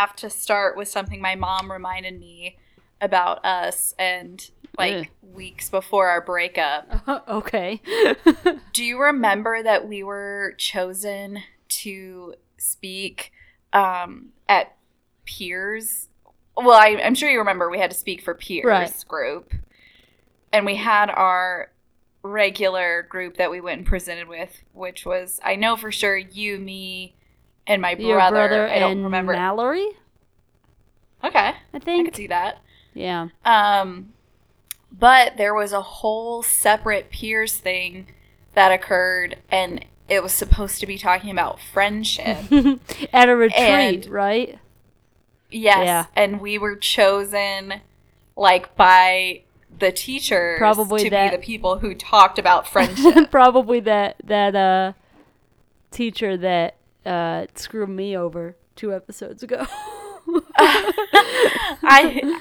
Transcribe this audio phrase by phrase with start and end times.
[0.00, 2.56] have to start with something my mom reminded me
[3.00, 5.06] about us and like Ugh.
[5.34, 7.02] weeks before our breakup.
[7.28, 7.80] okay.
[8.72, 13.32] Do you remember that we were chosen to speak
[13.72, 14.76] um, at
[15.24, 16.08] Peers?
[16.56, 19.04] Well, I, I'm sure you remember we had to speak for Peers Right.
[19.08, 19.54] group,
[20.52, 21.70] and we had our
[22.22, 26.58] regular group that we went and presented with, which was I know for sure you,
[26.58, 27.14] me,
[27.70, 28.30] and my brother.
[28.30, 29.32] brother I don't and remember.
[29.32, 29.86] Mallory,
[31.24, 32.58] okay, I think I could see that.
[32.94, 33.28] Yeah.
[33.44, 34.12] Um,
[34.92, 38.08] but there was a whole separate peers thing
[38.54, 42.38] that occurred, and it was supposed to be talking about friendship.
[43.12, 44.58] At a retreat, And- right?
[45.50, 46.06] yes, Yeah.
[46.16, 47.74] and we were chosen
[48.36, 49.42] like by
[49.78, 53.30] the teachers Probably to that- be the people who talked about friendship.
[53.30, 54.92] Probably that that uh
[55.92, 56.74] teacher that
[57.06, 59.66] uh screwed me over two episodes ago.
[61.82, 62.40] I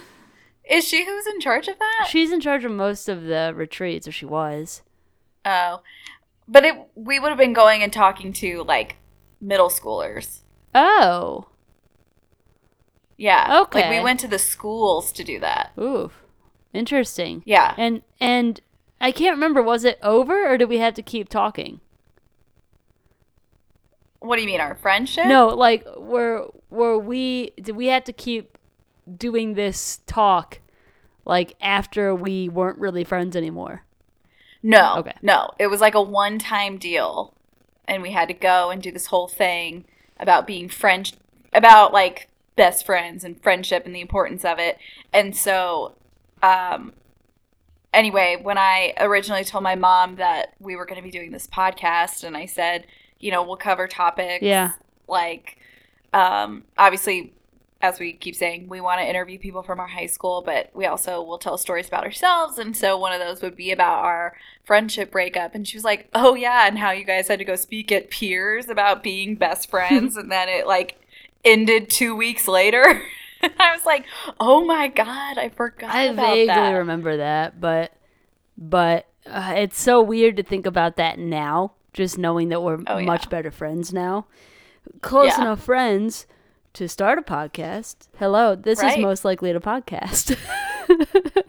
[0.70, 2.08] is she who's in charge of that?
[2.10, 4.82] She's in charge of most of the retreats, or she was.
[5.46, 5.82] oh,
[6.48, 8.98] but it we would have been going and talking to like
[9.42, 10.40] middle schoolers.
[10.76, 11.48] Oh.
[13.18, 13.82] Yeah, Okay.
[13.82, 15.72] like we went to the schools to do that.
[15.78, 16.12] Ooh.
[16.74, 17.44] Interesting.
[17.46, 17.74] Yeah.
[17.78, 18.62] And and
[19.02, 21.82] I can't remember was it over or did we have to keep talking?
[24.20, 25.26] What do you mean, our friendship?
[25.28, 28.58] No, like were were we did we have to keep
[29.18, 30.60] doing this talk
[31.26, 33.84] like after we weren't really friends anymore?
[34.62, 34.96] No.
[34.98, 35.14] Okay.
[35.22, 35.52] No.
[35.60, 37.34] It was like a one time deal.
[37.88, 39.86] And we had to go and do this whole thing
[40.20, 41.14] about being French,
[41.54, 44.78] about like best friends and friendship and the importance of it.
[45.12, 45.96] And so,
[46.44, 46.94] um,
[47.94, 51.48] anyway, when I originally told my mom that we were going to be doing this
[51.48, 52.86] podcast, and I said,
[53.20, 54.72] you know, we'll cover topics Yeah.
[55.08, 55.58] like,
[56.14, 57.34] um, obviously,
[57.82, 60.86] as we keep saying, we want to interview people from our high school, but we
[60.86, 62.58] also will tell stories about ourselves.
[62.58, 64.36] And so one of those would be about our
[64.66, 65.56] friendship breakup.
[65.56, 68.10] And she was like, "Oh yeah," and how you guys had to go speak at
[68.10, 71.00] peers about being best friends, and then it like
[71.46, 72.84] ended two weeks later.
[73.42, 74.04] and I was like,
[74.42, 76.72] "Oh my god, I forgot." I vaguely that.
[76.72, 77.94] remember that, but
[78.58, 81.72] but uh, it's so weird to think about that now.
[81.94, 83.06] Just knowing that we're Oh, yeah.
[83.06, 84.26] much better friends now,
[85.02, 85.42] close Yeah.
[85.42, 86.28] enough friends
[86.74, 88.08] to start a podcast.
[88.20, 88.98] Hello, this Right.
[88.98, 90.38] is most likely a podcast.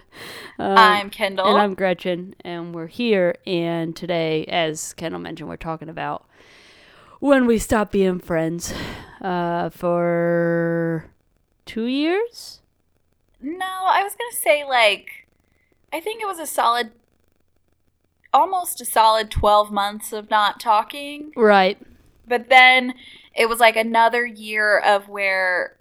[0.59, 1.47] Um, I'm Kendall.
[1.47, 3.37] and I'm Gretchen, and we're here.
[3.47, 6.27] And today, as Kendall mentioned, we're talking about
[7.21, 8.75] when we stopped being friends
[9.23, 11.07] uh, for
[11.65, 12.61] two years.
[13.41, 15.27] No, I was gonna say like,
[15.91, 16.93] I think it was a solid,
[18.33, 21.33] almost a solid twelve months of not talking.
[21.37, 21.79] Right.
[22.27, 22.95] But then
[23.35, 25.77] it was like another year of where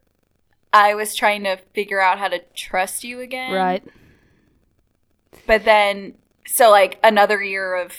[0.74, 3.54] I was trying to figure out how to trust you again.
[3.54, 3.84] Right.
[5.46, 6.16] But then,
[6.46, 7.94] so like another year of,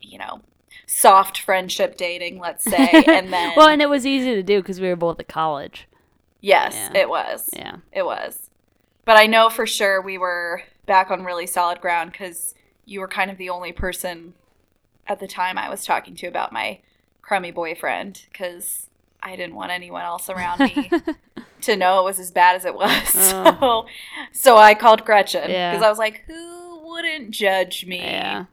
[0.00, 0.40] you know,
[0.86, 4.80] soft friendship dating, let's say, and then well, and it was easy to do because
[4.80, 5.86] we were both at college.
[6.40, 7.00] yes, Yeah.
[7.00, 7.48] it was.
[7.52, 7.76] Yeah.
[7.92, 8.50] It was.
[9.04, 12.54] But I know for sure we were back on really solid ground because
[12.86, 14.32] you were kind of the only person
[15.06, 16.78] at the time I was talking to about my
[17.20, 18.88] crummy boyfriend because
[19.22, 20.90] I didn't want anyone else around me
[21.62, 23.32] to know it was as bad as it was.
[23.32, 23.86] Oh.
[24.32, 25.72] So, so I called Gretchen Yeah.
[25.72, 27.98] because I was like, who wouldn't judge me?
[28.00, 28.44] Yeah.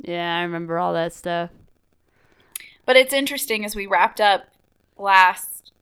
[0.00, 1.50] Yeah, I remember all that stuff.
[2.84, 4.48] But it's interesting as we wrapped up
[4.96, 5.72] last,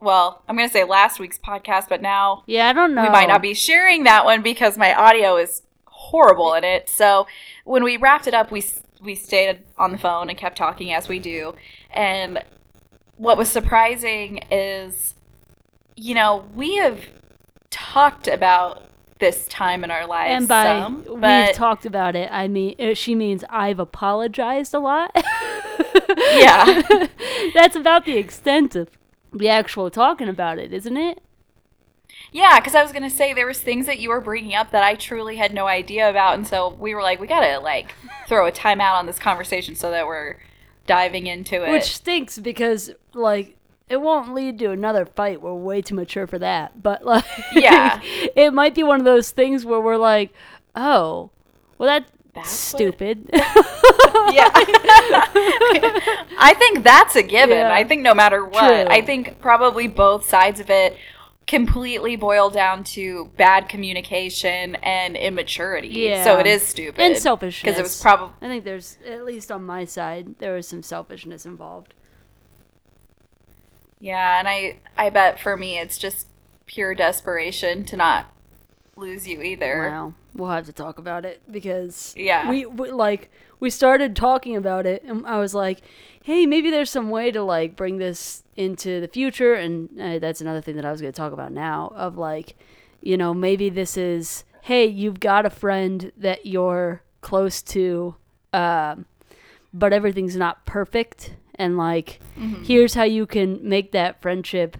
[0.00, 3.02] well, I'm going to say last week's podcast, but now Yeah, I don't know.
[3.02, 5.62] we might not be sharing that one because my audio is
[6.00, 6.88] horrible in it.
[6.88, 7.26] So
[7.64, 8.64] when we wrapped it up, we
[9.02, 11.54] we stayed on the phone and kept talking as we do.
[11.90, 12.42] And
[13.16, 15.14] what was surprising is,
[15.96, 17.06] you know, we have
[17.70, 18.84] talked about
[19.20, 22.94] this time in our lives And by some, we've talked about it, I mean uh,
[22.94, 25.10] she means I've apologized a lot.
[26.32, 26.82] Yeah.
[27.54, 28.88] That's about the extent of
[29.32, 31.20] the actual talking about it, isn't it?
[32.32, 34.82] Yeah, because I was gonna say there was things that you were bringing up that
[34.82, 37.94] I truly had no idea about, and so we were like, we gotta like
[38.28, 40.36] throw a timeout on this conversation so that we're
[40.86, 41.70] diving into it.
[41.70, 43.56] Which stinks because like
[43.88, 45.42] it won't lead to another fight.
[45.42, 46.80] We're way too mature for that.
[46.82, 48.00] But like Yeah.
[48.36, 50.32] it might be one of those things where we're like,
[50.76, 51.30] "Oh,
[51.78, 54.50] well that's, That's what- stupid." yeah.
[56.42, 57.58] I think that's a given.
[57.58, 57.72] Yeah.
[57.72, 58.86] I think no matter what, True.
[58.94, 60.96] I think probably both sides of it
[61.50, 65.88] completely boil down to bad communication and immaturity.
[65.88, 66.22] Yeah.
[66.22, 67.00] So it is stupid.
[67.00, 67.62] and selfishness.
[67.62, 70.84] Because it was probably I think there's at least on my side there was some
[70.84, 71.92] selfishness involved.
[73.98, 76.28] Yeah, and I I bet for me it's just
[76.66, 78.32] pure desperation to not
[78.96, 79.88] lose you either.
[79.90, 80.14] Wow.
[80.32, 82.48] We'll have to talk about it because Yeah.
[82.48, 85.80] we, we like we started talking about it and I was like,
[86.24, 90.40] "Hey, maybe there's some way to like bring this into the future." And uh, that's
[90.40, 92.56] another thing that I was going to talk about now of like,
[93.02, 98.14] you know, maybe this is, "Hey, you've got a friend that you're close to
[98.52, 99.04] um
[99.74, 102.64] but everything's not perfect and like Mm-hmm.
[102.64, 104.76] here's how you can make that friendship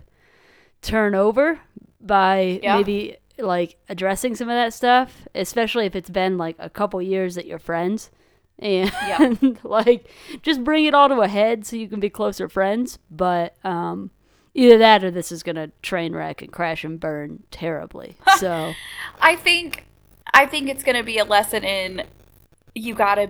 [0.83, 1.61] turn over
[2.01, 2.77] by Yeah.
[2.79, 7.35] maybe like addressing some of that stuff, especially if it's been like a couple years
[7.35, 8.11] that you're friends.
[8.61, 9.35] And Yeah.
[9.65, 10.07] like
[10.43, 12.99] just bring it all to a head so you can be closer friends.
[13.11, 14.11] But um
[14.55, 18.17] either that or this is gonna train wreck and crash and burn terribly.
[18.39, 18.75] So
[19.21, 19.87] I think
[20.33, 22.05] I think it's going to be a lesson in
[22.75, 23.29] you got to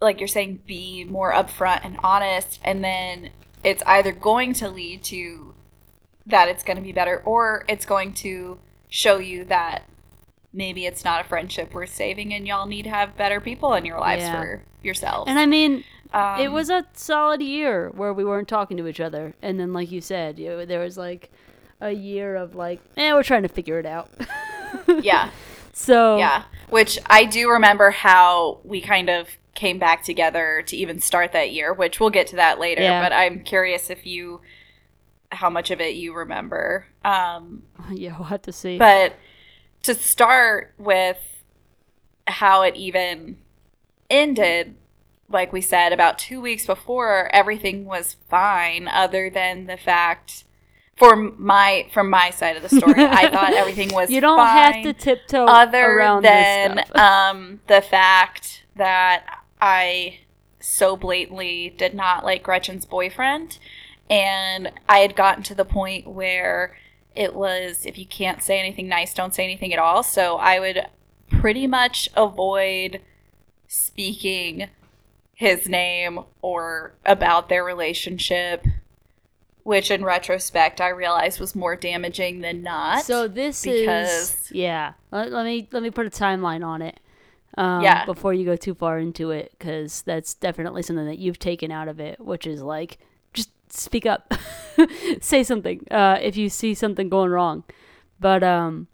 [0.00, 3.30] like you're saying be more upfront and honest and then
[3.64, 5.54] it's either going to lead to
[6.26, 9.87] that it's going to be better or it's going to show you that
[10.52, 13.84] maybe it's not a friendship worth saving and y'all need to have better people in
[13.84, 14.40] your lives Yeah.
[14.40, 15.28] for yourselves.
[15.28, 19.00] and I mean um, it was a solid year where we weren't talking to each
[19.00, 19.34] other.
[19.42, 21.30] And then like you said, you there was like
[21.82, 24.08] a year of like, eh, we're trying to figure it out.
[25.02, 25.30] yeah.
[25.74, 30.98] So Yeah, which I do remember how we kind of came back together to even
[31.00, 32.80] start that year, which we'll get to that later.
[32.82, 33.02] Yeah.
[33.02, 34.40] But I'm curious if you,
[35.30, 36.86] how much of it you remember.
[37.04, 38.78] Um, yeah, we'll have to see.
[38.78, 39.12] but
[39.82, 41.18] to start with
[42.26, 43.38] how it even
[44.10, 44.74] ended,
[45.28, 50.44] like we said, about two weeks before, everything was fine, other than the fact.
[50.96, 54.10] For my from my side of the story, I thought everything was.
[54.10, 57.00] you don't have to tiptoe other around than this stuff.
[57.00, 60.18] um, the fact that I
[60.58, 63.58] so blatantly did not like Gretchen's boyfriend,
[64.10, 66.76] and I had gotten to the point where
[67.18, 70.04] it was if you can't say anything nice, don't say anything at all.
[70.04, 70.86] So I would
[71.28, 73.00] pretty much avoid
[73.66, 74.68] speaking
[75.34, 78.64] his name or about their relationship.
[79.64, 83.04] Which, in retrospect, I realized was more damaging than not.
[83.04, 84.94] So this is yeah.
[85.10, 86.98] Let, let me let me put a timeline on it.
[87.58, 88.06] Um, Yeah.
[88.06, 91.88] Before you go too far into it, because that's definitely something that you've taken out
[91.88, 92.98] of it, which is like
[93.72, 94.32] speak up,
[95.20, 97.64] say something uh, if you see something going wrong.
[98.20, 98.88] But um,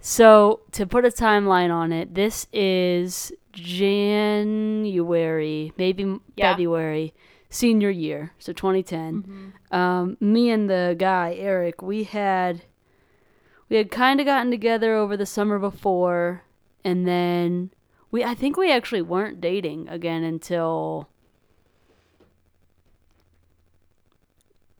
[0.00, 6.04] so to put a timeline on it, this is January, maybe
[6.36, 6.52] Yeah.
[6.52, 7.14] February,
[7.48, 12.62] senior year, so 2010 um, me and the guy Eric, we had
[13.68, 16.42] we had kind of gotten together over the summer before,
[16.84, 17.70] and then
[18.10, 21.08] we I think we actually weren't dating again until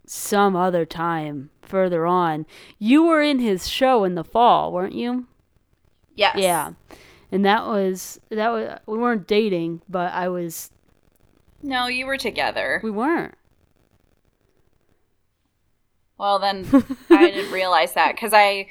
[0.07, 2.45] some other time further on.
[2.79, 5.27] You were in his show in the fall, weren't you?
[6.15, 6.35] yes.
[6.37, 6.73] Yeah.
[7.31, 10.71] And that was that was we weren't dating, but I was
[11.61, 12.79] No, you were together.
[12.83, 13.35] we weren't.
[16.17, 16.65] Well, then
[17.09, 18.67] I didn't realize that because I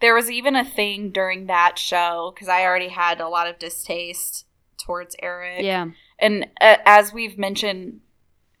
[0.00, 3.58] there was even a thing during that show because I already had a lot of
[3.58, 4.46] distaste
[4.78, 5.62] towards Eric.
[5.62, 5.88] Yeah.
[6.18, 8.00] and uh, as we've mentioned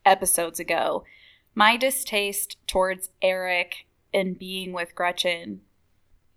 [0.04, 1.04] episodes ago,
[1.54, 5.60] my distaste towards Eric and being with Gretchen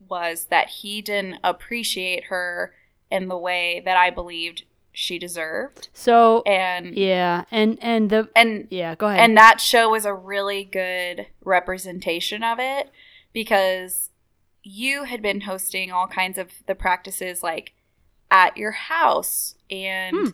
[0.07, 2.73] was that he didn't appreciate her
[3.09, 4.63] in the way that I believed
[4.95, 9.21] she deserved, So and yeah, and and the and yeah, go ahead.
[9.21, 12.91] and that show was a really good representation of it
[13.33, 14.11] because
[14.61, 17.73] you had been hosting all kinds of the practices like
[18.29, 20.27] at your house and Hmm.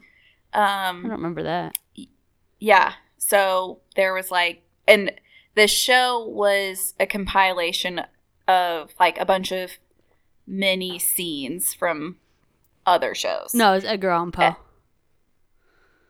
[0.54, 1.78] I don't um remember that.
[2.60, 5.12] yeah so there was like and
[5.56, 8.02] the show was a compilation
[8.48, 9.72] of like a bunch of
[10.46, 12.18] mini scenes from
[12.86, 14.42] other shows No, it's Edgar Allan Poe.
[14.42, 14.54] Eh.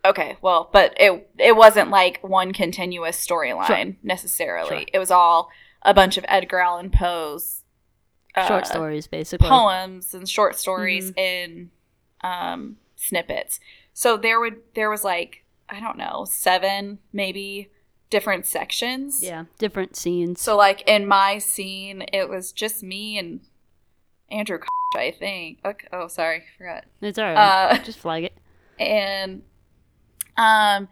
[0.06, 4.70] Okay, well, but it it wasn't like one continuous storyline necessarily.
[4.80, 4.86] Sure.
[4.94, 5.50] It was all
[5.82, 7.64] a bunch of Edgar Allan Poe's
[8.36, 9.50] uh, Short stories, basically.
[9.50, 11.20] poems and short stories Mm-hmm.
[11.20, 11.72] in
[12.22, 13.60] um, snippets.
[13.94, 17.70] So there would there was like I don't know seven maybe
[18.10, 19.24] different sections.
[19.24, 20.42] Yeah, different scenes.
[20.42, 23.42] So like in my scene, it was just me and
[24.30, 24.60] Andrew.
[24.96, 25.60] I think.
[25.64, 25.88] Okay.
[25.94, 26.86] Oh, sorry, forgot.
[27.02, 27.38] it's alright.
[27.38, 28.34] Uh, Just flag it.
[28.80, 29.44] and
[30.38, 30.88] um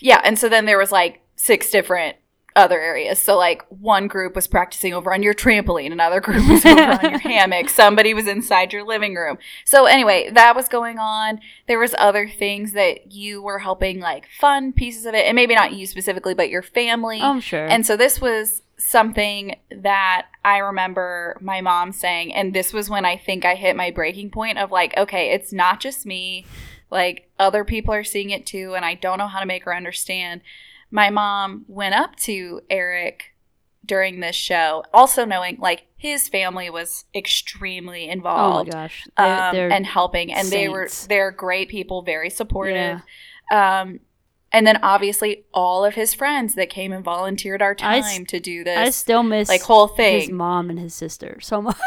[0.00, 2.16] yeah and so then there was like six different
[2.56, 3.20] other areas.
[3.20, 7.10] So like one group was practicing over on your trampoline, another group was over on
[7.10, 9.38] your hammock, somebody was inside your living room.
[9.64, 11.40] So anyway, that was going on.
[11.66, 15.54] There was other things that you were helping like fun pieces of it, and maybe
[15.54, 17.20] not you specifically, but your family.
[17.20, 17.66] I'm sure.
[17.66, 23.04] And so this was something that I remember my mom saying, and this was when
[23.04, 26.46] I think I hit my breaking point of like, okay, it's not just me.
[26.90, 29.74] Like other people are seeing it too, and I don't know how to make her
[29.74, 30.42] understand.
[30.94, 33.34] My mom went up to Eric
[33.84, 38.70] during this show, also knowing like his family was extremely involved.
[38.70, 39.06] oh my involved gosh.
[39.16, 43.00] They're, um, they're- and helping, and they were they're great people, very supportive.
[43.50, 43.80] Yeah.
[43.80, 44.00] Um,
[44.52, 48.38] and then obviously all of his friends that came and volunteered our I time to
[48.38, 48.78] do this.
[48.78, 50.20] I still miss like whole thing.
[50.20, 51.76] his mom and his sister so much.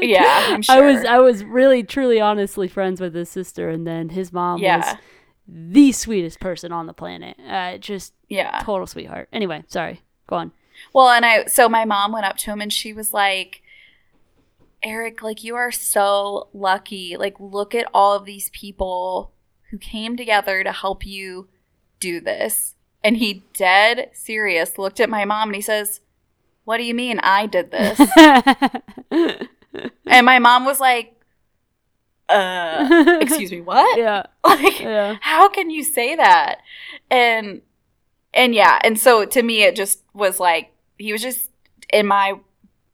[0.00, 4.10] Yeah, I'm I was I was really truly honestly friends with his sister, and then
[4.10, 4.96] his mom Yeah, was
[5.46, 7.36] the sweetest person on the planet.
[7.46, 8.60] Uh, just yeah.
[8.62, 9.28] total sweetheart.
[9.32, 10.02] Anyway, sorry.
[10.26, 10.52] Go on.
[10.92, 13.62] Well, and I so my mom went up to him and she was like,
[14.82, 17.16] Eric, like you are so lucky.
[17.16, 19.32] Like look at all of these people
[19.70, 21.48] who came together to help you
[22.00, 22.74] do this.
[23.02, 26.00] And he dead serious looked at my mom and he says,
[26.64, 28.00] "What do you mean I did this?"
[30.06, 31.13] and my mom was like,
[32.28, 35.16] "Uh, excuse me, what?" yeah, Like yeah.
[35.20, 36.58] how can you say that
[37.10, 37.62] and
[38.32, 41.50] and yeah and so to me it just was like he was just
[41.92, 42.38] in my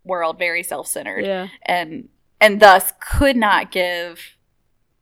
[0.05, 1.49] world very self-centered Yeah.
[1.63, 2.09] and
[2.41, 4.37] and thus could not give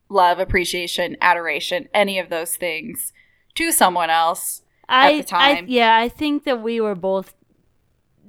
[0.08, 3.12] love appreciation adoration any of those things
[3.54, 5.64] to someone else I, the time.
[5.64, 7.34] I yeah, I think that we were both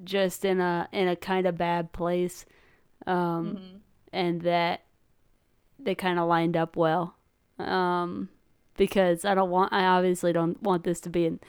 [0.04, 2.46] just in a in a kind of bad place,
[3.08, 4.82] um, and that
[5.84, 7.16] they kind of lined up well,
[7.58, 8.30] um,
[8.78, 11.40] because I don't want I obviously don't want this to be an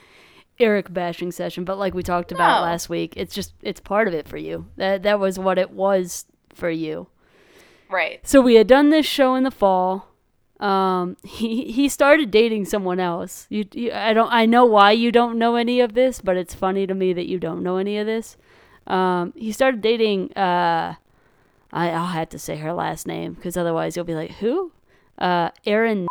[0.59, 2.63] Eric bashing session, but like we talked about No.
[2.63, 4.67] last week, it's just it's part of it for you.
[4.77, 7.07] That that was what it was for you.
[7.89, 10.07] right So we had done this show in the fall.
[10.59, 13.47] Um, he he started dating someone else.
[13.49, 16.53] You, you I don't I know why you don't know any of this, but it's
[16.53, 18.37] funny to me that you don't know any of this.
[18.85, 20.31] Um, he started dating.
[20.33, 20.95] Uh,
[21.73, 24.71] I I'll have to say her last name because otherwise you'll be like who?
[25.17, 26.07] Uh, Erin.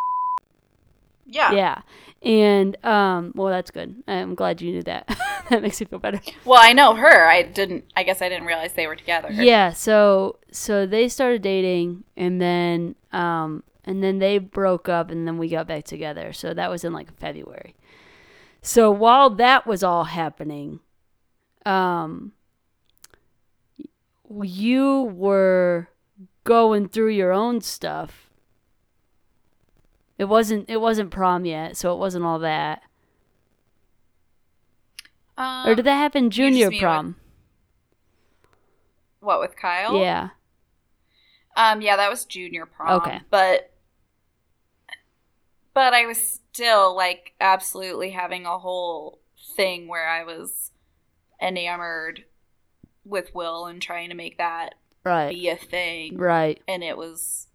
[1.27, 1.53] yeah.
[1.53, 1.83] Yeah,
[2.23, 4.03] and um, well that's good.
[4.07, 5.07] I'm glad you knew that.
[5.51, 6.21] that makes me feel better.
[6.45, 9.73] well i know her i didn't i guess i didn't realize they were together Yeah,
[9.73, 15.39] so so they started dating and then um and then they broke up and then
[15.39, 16.33] we got back together.
[16.33, 17.75] So that was in like February.
[18.63, 20.79] So while that was all happening,
[21.67, 22.33] um
[24.43, 25.89] you were
[26.45, 28.31] going through your own stuff.
[30.19, 32.83] It wasn't it wasn't prom yet, so it wasn't all that.
[35.39, 37.17] um, Or did that happen junior mean with- prom?
[39.21, 40.31] what with kyle Yeah.
[41.57, 43.01] Um, yeah, that was junior prom.
[43.03, 43.21] Okay.
[43.31, 43.73] But
[45.75, 46.19] but I was
[46.53, 49.21] still like absolutely having a whole
[49.57, 50.71] thing where I was
[51.41, 52.25] enamored
[53.11, 55.31] with Will and trying to make that Right.
[55.31, 56.17] be a thing.
[56.17, 56.61] Right.
[56.69, 57.49] And it was,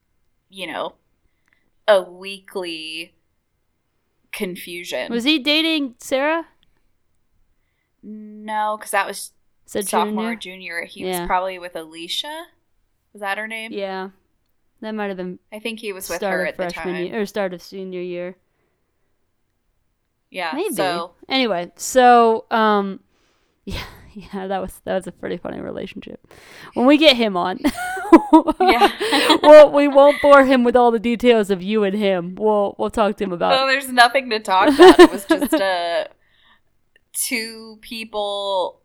[0.49, 0.95] you know,
[1.87, 3.15] a weekly
[4.31, 5.11] confusion.
[5.11, 6.47] Was he dating Sarah?
[8.07, 9.31] no, because that was
[9.65, 10.81] sophomore, junior?
[10.81, 10.85] junior.
[10.85, 11.21] He Yeah.
[11.21, 12.47] was probably with Alicia.
[13.13, 13.71] Was that her name?
[13.71, 14.09] Yeah.
[14.81, 17.05] That might have been I think he was with her at the time.
[17.05, 18.35] year or start of senior year.
[20.29, 20.51] Yeah.
[20.53, 20.75] Maybe.
[20.75, 22.99] So Anyway, so um
[23.65, 23.83] yeah,
[24.33, 26.25] yeah, that was that was a pretty funny relationship.
[26.73, 27.59] When we get him on,
[28.31, 32.35] well, we won't bore him with all the details of you and him.
[32.35, 33.51] We'll we'll talk to him about.
[33.51, 34.99] Well, there's nothing to talk about.
[34.99, 36.05] It was just uh,
[37.11, 38.79] two people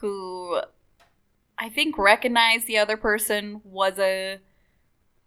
[0.00, 0.60] who
[1.56, 4.40] I think recognized the other person was a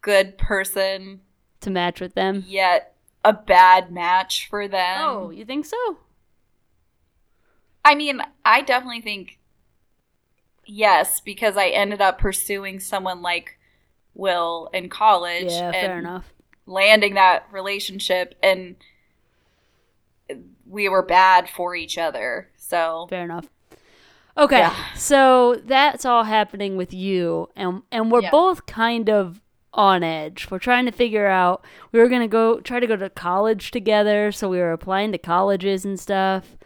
[0.01, 1.21] good person,
[1.61, 2.43] to match with them.
[2.45, 4.99] yet a bad match for them.
[5.01, 5.97] oh, you think so?
[7.87, 9.39] I mean, I definitely think
[10.65, 13.57] yes, because I ended up pursuing someone like
[14.13, 16.33] Will in college Yeah, and fair enough.
[16.65, 18.75] landing that relationship and
[20.65, 22.49] we were bad for each other.
[22.57, 23.47] So Fair enough.
[24.37, 24.75] Okay, Yeah.
[24.95, 28.29] so that's all happening with you, and and we're Yeah.
[28.31, 29.41] both kind of
[29.73, 30.47] on edge.
[30.51, 31.63] We're trying to figure out.
[31.91, 35.17] We were gonna go try to go to college together, so we were applying to
[35.17, 36.57] colleges and stuff.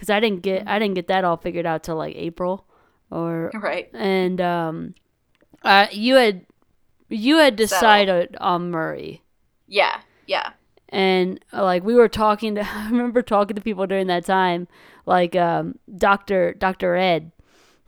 [0.00, 2.64] Cause I didn't get I didn't get that all figured out till like April,
[3.10, 3.90] or right.
[3.92, 4.94] and um,
[5.62, 6.46] uh, you had
[7.10, 9.22] you had decided on Murray.
[9.66, 10.00] Yeah.
[10.26, 10.52] Yeah.
[10.88, 14.68] and uh, like we were talking to i remember talking to people during that time
[15.06, 17.32] like um Doctor Doctor Ed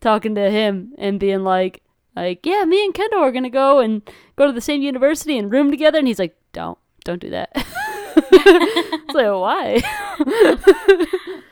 [0.00, 1.82] talking to him and being like
[2.14, 4.02] like yeah me and Kendall are gonna go and
[4.36, 7.50] go to the same university and room together and he's like don't don't do that.
[7.56, 9.80] it's like why?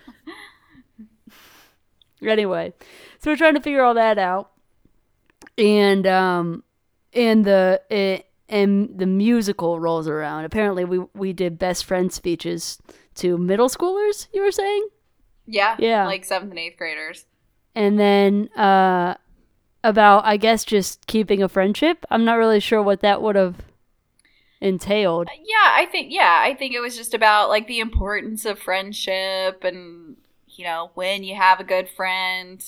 [2.26, 2.72] anyway,
[3.18, 4.50] so we're trying to figure all that out,
[5.58, 6.64] and um,
[7.12, 10.44] and the it, and the musical rolls around.
[10.44, 12.78] Apparently, we we did best friend speeches
[13.16, 14.26] to middle schoolers.
[14.32, 14.88] You were saying,
[15.46, 15.76] Yeah.
[15.78, 16.06] Yeah.
[16.06, 17.26] Like seventh and eighth graders.
[17.74, 19.14] and then uh,
[19.84, 22.04] about I guess just keeping a friendship.
[22.10, 23.56] I'm not really sure what that would have
[24.60, 25.28] entailed.
[25.44, 29.64] Yeah, I think yeah, I think it was just about like the importance of friendship
[29.64, 30.16] and
[30.60, 32.62] you know, when you have a good friend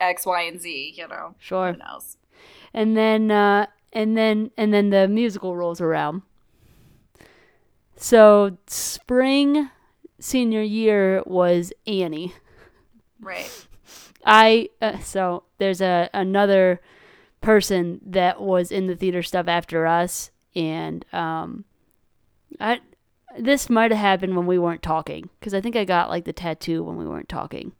[0.00, 1.36] X, Y, and Z, you know.
[1.38, 1.72] Sure.
[1.72, 2.16] Who knows?
[2.74, 6.22] and then uh, and then and then the musical rolls around.
[7.96, 9.70] So spring
[10.18, 12.34] senior year was Annie.
[13.20, 13.66] Right.
[14.24, 16.80] I uh, so there's a another
[17.40, 21.64] person that was in the theater stuff after us, and um,
[22.60, 22.80] I
[23.36, 26.32] this might have happened when we weren't talking because I think I got like the
[26.32, 27.72] tattoo when we weren't talking.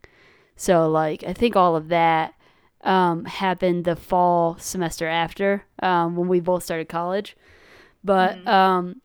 [0.55, 2.33] So like I think all of that
[2.81, 7.35] um, happened the fall semester after um, when we both started college.
[8.03, 9.01] But um,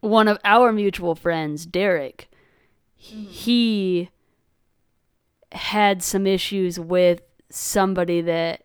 [0.00, 2.28] one of our mutual friends, Derek,
[2.94, 4.10] he
[5.52, 8.64] had some issues with somebody that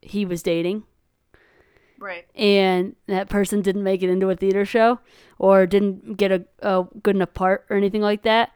[0.00, 0.84] he was dating
[2.02, 2.26] Right.
[2.34, 4.98] and that person didn't make it into a theater show
[5.38, 8.50] or didn't get a, a good enough part or anything like that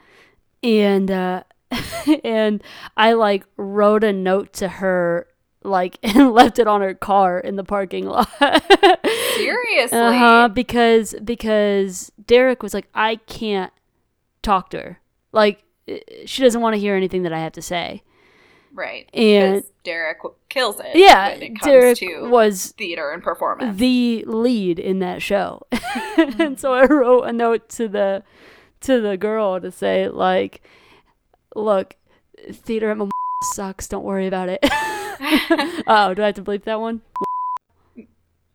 [0.65, 1.43] and uh
[2.25, 2.63] and
[2.97, 5.29] i like wrote a note to her
[5.63, 8.29] like and left it on her car in the parking lot
[9.37, 9.99] Seriously.
[9.99, 13.73] uh-huh because because derek was like i can't
[14.43, 15.01] talk to her
[15.33, 18.03] like eh, she doesn't want to hear anything that i have to say
[18.77, 19.09] Right.
[19.15, 20.19] And- Derek
[20.49, 20.91] kills it.
[20.97, 21.99] yeah it comes derek
[22.31, 23.79] was theater and performance.
[23.79, 25.63] the lead in that show.
[26.17, 28.23] and so I wrote a note to the
[28.83, 30.61] to the girl to say like
[31.55, 31.97] look,
[32.53, 33.09] theater at my
[33.55, 34.59] sucks, don't worry about it.
[35.87, 37.01] oh, do I have to bleep that one?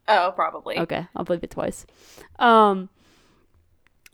[0.07, 0.77] oh, probably.
[0.79, 1.85] Okay, I'll bleep it twice.
[2.39, 2.89] Um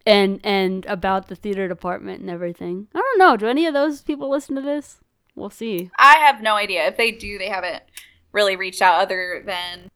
[0.05, 2.87] and and about the theater department and everything.
[2.95, 4.99] I don't know, do any of those people listen to this?
[5.37, 5.91] We'll see.
[5.97, 6.87] I have no idea.
[6.87, 7.83] If they do, they haven't
[8.31, 9.91] really reached out other than,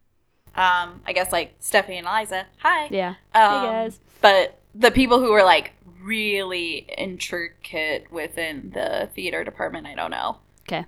[0.55, 2.45] um, I guess like Stephanie and Eliza.
[2.59, 2.87] Hi.
[2.91, 3.15] Yeah.
[3.33, 3.99] Um, hey guys.
[4.21, 10.37] But the people who were like really intricate within the theater department, I don't know.
[10.67, 10.85] Okay.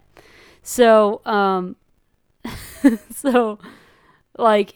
[0.62, 1.76] So, um,
[3.12, 3.58] so,
[4.38, 4.76] like,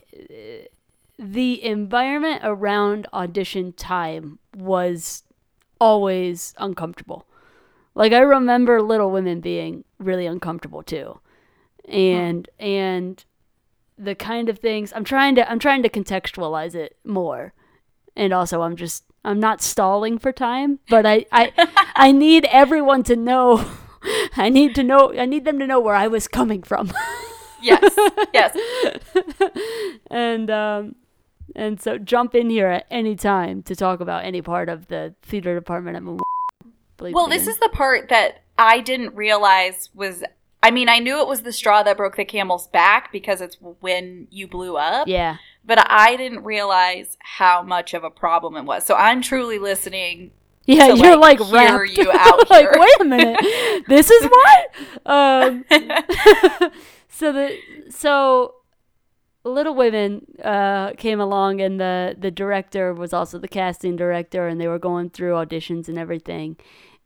[1.19, 5.23] the environment around audition time was
[5.79, 7.26] always uncomfortable.
[7.97, 11.19] Like, I remember Little Women being really uncomfortable too.
[11.87, 13.23] And, and,
[13.97, 17.53] the kind of things I'm trying to I'm trying to contextualize it more.
[18.15, 21.51] And also I'm just I'm not stalling for time, but I I
[21.95, 23.65] I need everyone to know
[24.37, 26.91] I need to know I need them to know where I was coming from.
[27.61, 27.97] Yes.
[28.33, 28.55] yes.
[30.11, 30.95] and um
[31.55, 35.15] and so jump in here at any time to talk about any part of the
[35.23, 36.03] theater department at
[36.97, 37.49] Bleep Well, this in.
[37.53, 40.23] is the part that I didn't realize was.
[40.63, 43.57] I mean, I knew it was the straw that broke the camel's back because it's
[43.79, 45.07] when you blew up.
[45.07, 45.37] yeah.
[45.63, 48.85] But I didn't realize how much of a problem it was.
[48.85, 50.31] So I'm truly listening.
[50.65, 51.97] Yeah, to, you're like, like, hear wrapped.
[51.97, 53.39] you out like, wait a minute.
[53.87, 54.71] this is what?
[55.05, 55.63] Um
[57.09, 57.57] so the
[57.89, 58.55] so
[59.43, 64.59] Little Women uh, came along, and the the director was also the casting director, and
[64.59, 66.57] they were going through auditions and everything,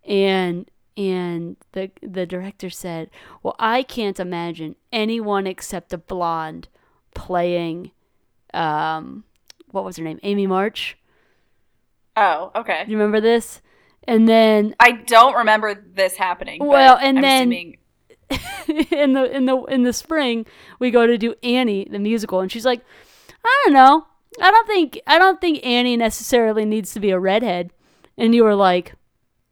[0.05, 3.09] and and the the director said,
[3.43, 6.67] "Well, I can't imagine anyone except a blonde
[7.15, 7.91] playing,
[8.53, 9.23] um,
[9.71, 10.97] what was her name, Amy March.
[12.17, 12.83] oh, okay.
[12.87, 13.61] You remember this?"
[14.07, 16.59] And then I don't remember this happening.
[16.59, 17.77] but Well, and I'm then- assuming-
[18.91, 20.45] in the in the in the spring
[20.79, 22.79] we go to do Annie the musical and she's like
[23.43, 24.07] I don't know
[24.41, 27.71] I don't think I don't think Annie necessarily needs to be a redhead
[28.17, 28.93] and you were like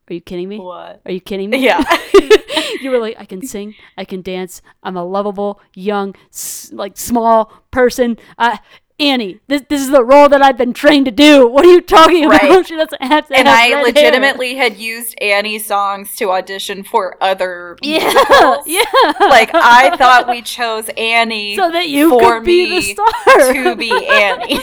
[0.10, 1.02] are you kidding me what?
[1.06, 1.84] are you kidding me Yeah.
[2.82, 6.98] you were like I can sing I can dance I'm a lovable young s- like
[6.98, 8.60] small person I
[9.02, 11.80] Annie this this is the role that I've been trained to do what are you
[11.80, 12.66] talking about Right.
[12.68, 13.84] she doesn't have to and have I red hair.
[13.86, 18.68] legitimately had used Annie's songs to audition for other yeah musicals.
[18.68, 18.84] yeah
[19.22, 23.54] Like I thought we chose Annie so that you for could be the me star
[23.54, 24.60] to be Annie.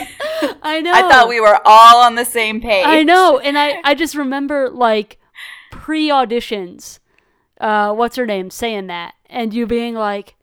[0.61, 0.91] I know.
[0.93, 2.85] I thought we were all on the same page.
[2.85, 5.17] I know, and I I just remember like
[5.87, 6.99] pre auditions,
[7.61, 10.35] uh, what's her name saying that, and you being like,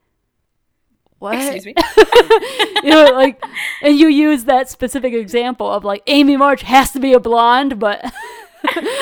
[1.19, 1.35] what?
[1.35, 1.75] Excuse me.
[2.83, 3.39] you know, like,
[3.83, 7.77] and you use that specific example of like Amy March has to be a blonde,
[7.77, 8.03] but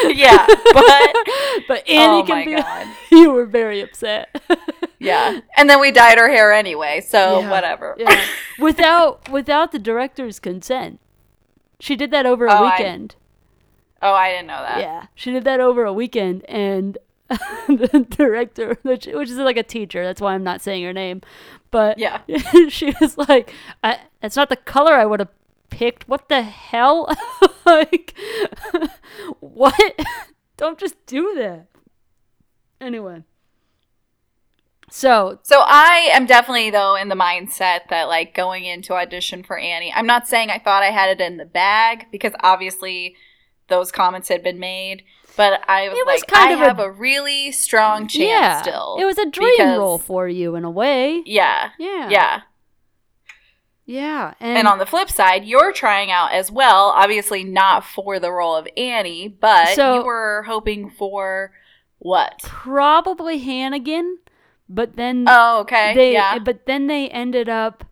[0.04, 1.16] yeah, but
[1.70, 2.56] but Annie oh can my be.
[2.56, 2.88] god.
[3.10, 4.36] You were very upset.
[5.00, 5.40] Yeah.
[5.56, 7.50] And then we dyed her hair anyway, so Yeah.
[7.52, 7.96] whatever.
[7.98, 8.22] yeah,
[8.60, 11.00] without without the director's consent.
[11.80, 13.16] She did that over a Oh, I- weekend.
[14.04, 14.80] Oh, I didn't know that.
[14.80, 16.98] Yeah, she did that over a weekend, and
[17.68, 21.22] the director, which, which is like a teacher, that's why I'm not saying her name,
[21.72, 22.22] but Yeah.
[22.70, 25.32] she was like, I, "That's not the color I would have
[25.70, 26.08] picked.
[26.08, 27.10] What the hell?
[27.66, 28.14] like,
[29.40, 30.00] what?
[30.58, 31.68] Don't just do that."
[32.82, 33.24] Anyway,
[34.90, 39.58] so So I am definitely though in the mindset that like going into audition for
[39.58, 39.92] Annie.
[39.92, 43.16] I'm not saying I thought I had it in the bag because obviously
[43.68, 45.04] those comments had been made,
[45.38, 48.30] but I was It was like kind I of a- have a, really strong chance
[48.30, 48.98] yeah, still.
[49.00, 51.22] it was a dream because- role for you in a way.
[51.26, 51.70] Yeah.
[51.80, 52.42] Yeah, Yeah.
[53.86, 58.20] yeah, and, And on the flip side, you're trying out as well, obviously not for
[58.20, 61.52] the role of Annie, but So- you were hoping for
[62.00, 62.40] what?
[62.44, 64.20] probably Hannigan,
[64.70, 65.94] but then Oh, okay.
[65.96, 66.40] they yeah.
[66.40, 67.84] but then they ended up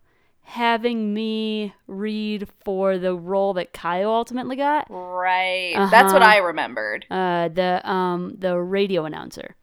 [0.44, 4.86] having me read for the role that Kyle ultimately got.
[4.90, 5.74] Right.
[5.90, 6.32] That's what Uh-huh.
[6.32, 7.06] I remembered.
[7.10, 9.56] Uh the um the radio announcer.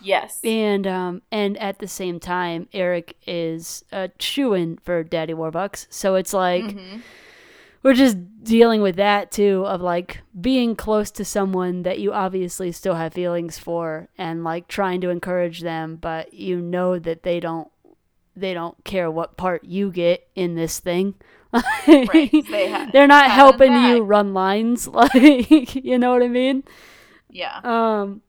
[0.00, 0.40] Yes.
[0.44, 5.86] And um and at the same time Eric is uh chewing for Daddy Warbucks.
[5.90, 7.02] So it's like Mhm.
[7.82, 12.72] we're just dealing with that too of like being close to someone that you obviously
[12.72, 17.40] still have feelings for and like trying to encourage them but you know that they
[17.40, 17.68] don't
[18.36, 21.14] they don't care what part you get in this thing
[21.88, 22.30] Right.
[22.50, 26.64] They ha- they're not helping you run lines like you know what i mean
[27.30, 27.60] Yeah.
[27.64, 28.20] um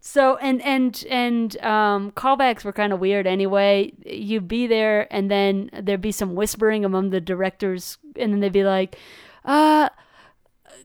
[0.00, 5.30] so and and and um callbacks were kind of weird anyway you'd be there and
[5.30, 8.96] then there'd be some whispering among the directors and then they'd be like
[9.44, 9.88] uh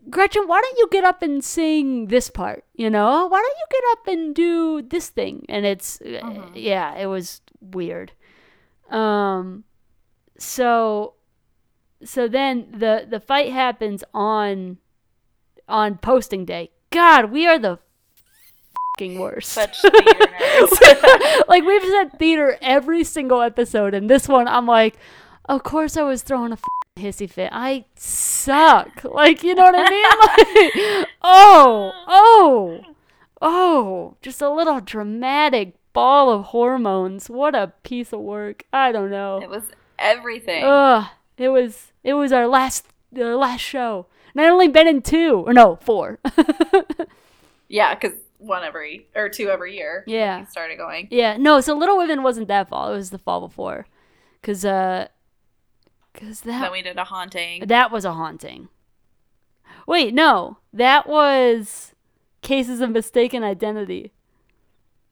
[0.09, 2.63] Gretchen, why don't you get up and sing this part?
[2.75, 5.45] You know, why don't you get up and do this thing?
[5.49, 6.51] And it's, uh, Mhm.
[6.53, 8.11] yeah, it was weird.
[8.89, 9.63] Um,
[10.37, 11.13] so,
[12.03, 14.77] so then the the fight happens on
[15.67, 16.71] on posting day.
[16.91, 17.79] God, we are the
[18.97, 19.49] fucking worst.
[19.51, 20.25] Such theater
[21.47, 24.97] like we've said theater every single episode, and this one I'm like,
[25.45, 27.49] of course I was throwing a f***ing hissy fit.
[27.51, 29.03] I suck.
[29.03, 30.05] Like you know what I mean?
[30.95, 32.81] Like, oh, oh,
[33.41, 37.27] oh, just a little dramatic ball of hormones.
[37.29, 38.65] What a piece of work.
[38.71, 39.39] I don't know.
[39.41, 39.63] it was
[39.97, 40.63] everything.
[40.63, 42.85] Ugh, it was it was our last
[43.17, 44.05] our last show.
[44.35, 46.19] And I only been in two or no four.
[47.67, 50.03] yeah, because one every or two every year.
[50.05, 50.45] Yeah.
[50.45, 51.07] started going.
[51.09, 51.61] Yeah, no.
[51.61, 52.93] So Little Women wasn't that fall.
[52.93, 53.87] It was the fall before,
[54.43, 55.07] cause uh,
[56.13, 57.65] cause that Then we did a haunting.
[57.67, 58.67] that was a haunting.
[59.87, 61.93] Wait, no, that was
[62.41, 64.11] cases of mistaken identity.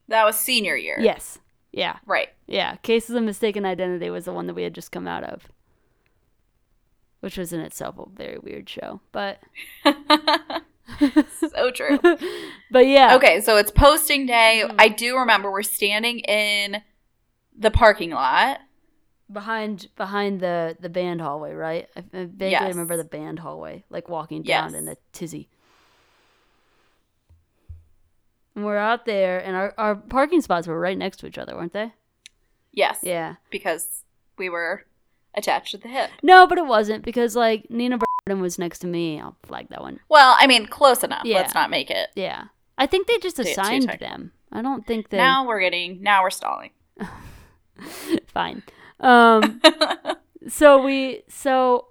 [0.08, 0.98] That was senior year.
[1.00, 1.40] Yes,
[1.72, 2.30] yeah, Right.
[2.48, 2.76] yeah.
[2.78, 5.48] Cases of mistaken identity was the one that we had just come out of,
[7.22, 9.00] which was in itself a very weird show.
[9.12, 9.40] But
[11.40, 12.00] so true.
[12.72, 14.64] but yeah, Okay, so it's posting day.
[14.66, 14.76] Mhm.
[14.78, 16.82] I do remember we're standing in
[17.58, 18.60] the parking lot.
[19.32, 21.88] behind behind the the band hallway, right?
[21.96, 22.68] I, I vaguely Yes.
[22.74, 24.82] remember the band hallway, like walking down Yes.
[24.82, 25.50] in a tizzy.
[28.56, 31.56] And we're out there, and our, our parking spots were right next to each other,
[31.56, 31.92] weren't they?
[32.72, 33.00] Yes.
[33.02, 33.36] Yeah.
[33.50, 34.04] Because
[34.38, 34.86] we were
[35.36, 36.12] attached at the hip.
[36.22, 39.20] No, but it wasn't because like Nina Burden was next to me.
[39.20, 40.00] I'll flag that one.
[40.10, 41.26] Well, I mean, close enough.
[41.26, 41.38] Yeah.
[41.38, 42.10] Let's not make it.
[42.16, 42.46] Yeah,
[42.78, 44.32] I think they just Too- too assigned them.
[44.52, 45.18] I don't think they.
[45.18, 46.02] Now we're getting.
[46.02, 46.72] Now we're stalling.
[48.28, 48.64] Fine.
[49.00, 49.62] Um.
[50.48, 51.88] so we so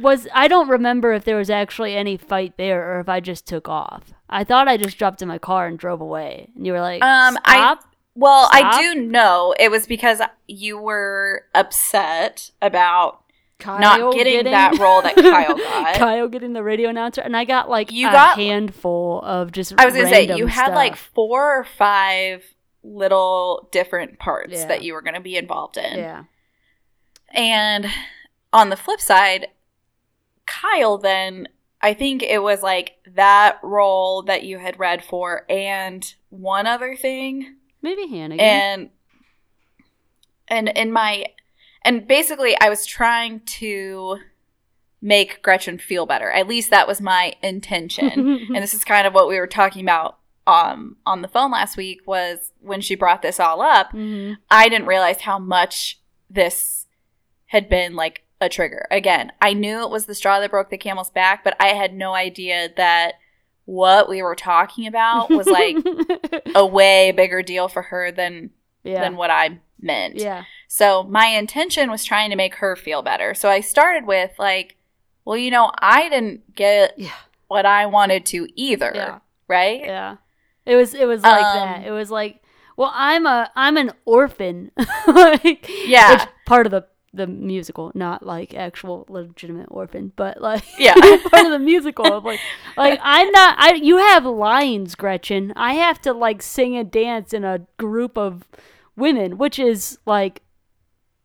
[0.00, 3.46] was I don't remember if there was actually any fight there or if I just
[3.46, 4.12] took off.
[4.28, 6.48] I thought I just dropped in my car and drove away.
[6.56, 7.76] And you were like, Um, I-
[8.14, 8.64] Well, Stop.
[8.74, 13.20] I do know it was because you were upset about
[13.58, 15.94] Kyle not getting, that role that Kyle got.
[15.96, 19.74] Kyle getting the radio announcer, and I got like You a got- handful of just.
[19.78, 22.44] I was gonna say you had like four or five
[22.82, 24.66] little different parts Yeah.
[24.66, 25.96] that you were going to be involved in.
[25.98, 26.24] yeah,
[27.32, 27.86] And
[28.52, 29.48] on the flip side,
[30.46, 31.48] Kyle then
[31.80, 36.96] I think it was like that role that you had read for and one other
[36.96, 38.40] thing maybe Hannigan.
[38.40, 38.90] and
[40.48, 41.26] and in my
[41.84, 44.18] and basically I was trying to
[45.02, 46.30] make Gretchen feel better.
[46.30, 48.46] At least that was my intention.
[48.54, 51.76] and this is kind of what we were talking about um on the phone last
[51.76, 54.34] week was when she brought this all up, Mm-hmm.
[54.50, 56.86] I didn't realize how much this
[57.46, 58.86] had been like a trigger.
[58.90, 61.94] Again, I knew it was the straw that broke the camel's back, but I had
[61.94, 63.14] no idea that
[63.64, 65.76] what we were talking about was like
[66.54, 68.50] a way bigger deal for her than
[68.82, 69.00] yeah.
[69.00, 70.16] than what I meant.
[70.16, 70.44] yeah.
[70.68, 73.32] So my intention was trying to make her feel better.
[73.34, 74.76] So I started with like,
[75.24, 77.12] well, you know, I didn't get Yeah.
[77.48, 79.18] what I wanted to either, Yeah.
[79.48, 79.80] right?
[79.80, 80.16] Yeah.
[80.66, 81.86] It was it was like Um, that.
[81.86, 82.42] It was like,
[82.76, 84.72] well, I'm a I'm an orphan.
[85.06, 86.12] like Yeah.
[86.12, 90.94] which part of the the musical, not like actual legitimate orphan, but like Yeah.
[91.30, 92.40] part of the musical of like
[92.76, 95.52] like I'm not I you have lines, Gretchen.
[95.56, 98.44] I have to like sing and dance in a group of
[98.96, 100.42] women, which is like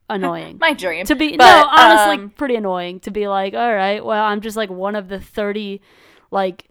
[0.10, 0.58] annoying.
[0.62, 1.06] My dream.
[1.06, 4.42] to be But, no honestly um, pretty annoying to be like all right well i'm
[4.42, 5.82] just like one of the 30
[6.32, 6.66] like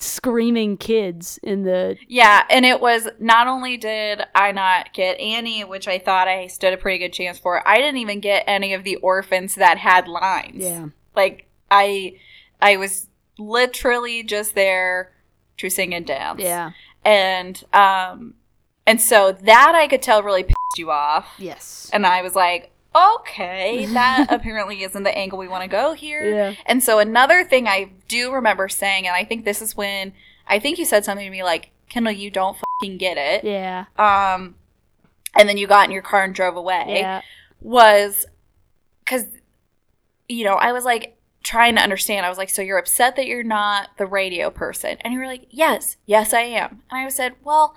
[0.00, 5.62] screaming kids in the Yeah, and it was not only did I not get Annie,
[5.64, 8.72] which I thought I stood a pretty good chance for, I didn't even get any
[8.74, 10.62] of the orphans that had lines.
[10.64, 12.16] yeah Like I
[12.60, 13.08] I was
[13.38, 15.12] literally just there
[15.58, 16.40] to sing and dance.
[16.40, 16.72] yeah
[17.04, 18.34] And um
[18.86, 21.26] and so that I could tell really pissed you off.
[21.38, 25.92] yes And I was like, okay, that apparently isn't the angle we want to go
[25.92, 26.34] here.
[26.34, 30.12] yeah And so another thing I do remember saying, and I think this is when
[30.46, 33.44] I think you said something to me like, Kendall, you don't fucking get it.
[33.44, 34.56] yeah Um,
[35.36, 36.84] and then you got in your car and drove away.
[37.00, 37.22] yeah
[37.60, 38.26] Was
[39.04, 39.26] because,
[40.28, 42.24] you know, I was like trying to understand.
[42.26, 44.98] I was like, so you're upset that you're not the radio person?
[45.00, 46.82] And you were like, yes, yes, I am.
[46.90, 47.74] And I said, well,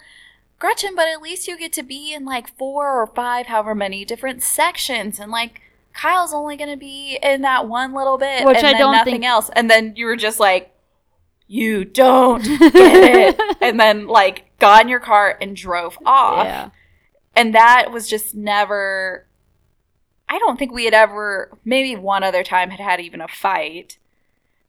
[0.60, 4.06] Gretchen, but at least you get to be in like four or five, however many
[4.06, 5.62] different sections, and like.
[5.96, 8.94] Kyle's only going to be in that one little bit, Which and I then don't
[8.94, 9.52] nothing think- else.
[9.56, 10.74] And then you were just like,
[11.46, 12.42] "You don't
[12.74, 16.70] get it," and then like got in your car and drove off yeah
[17.36, 19.28] and that was just never
[20.30, 23.98] i don't think we had ever maybe one other time had had even a fight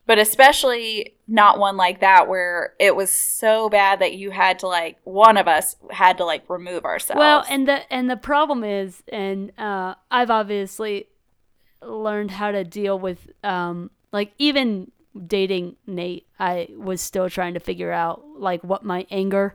[0.06, 4.66] but especially not one like that where it was so bad that you had to
[4.66, 7.18] like one of us had to like remove ourselves.
[7.18, 11.08] Well and the and the problem is and uh i've obviously
[11.82, 14.90] learned how to deal with um like even
[15.26, 19.54] dating nate i was still trying to figure out like what my anger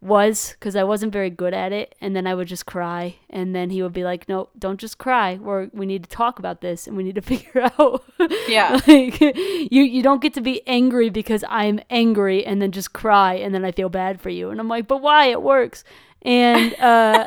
[0.00, 3.54] was because I wasn't very good at it, and then I would just cry, and
[3.54, 5.36] then he would be like, "No, don't just cry.
[5.36, 8.04] We're we need to talk about this, and we need to figure out."
[8.48, 8.80] Yeah.
[8.86, 13.34] like you you don't get to be angry because I'm angry, and then just cry,
[13.34, 15.26] and then I feel bad for you, and I'm like, "But why?
[15.26, 15.84] It works."
[16.22, 17.26] And uh,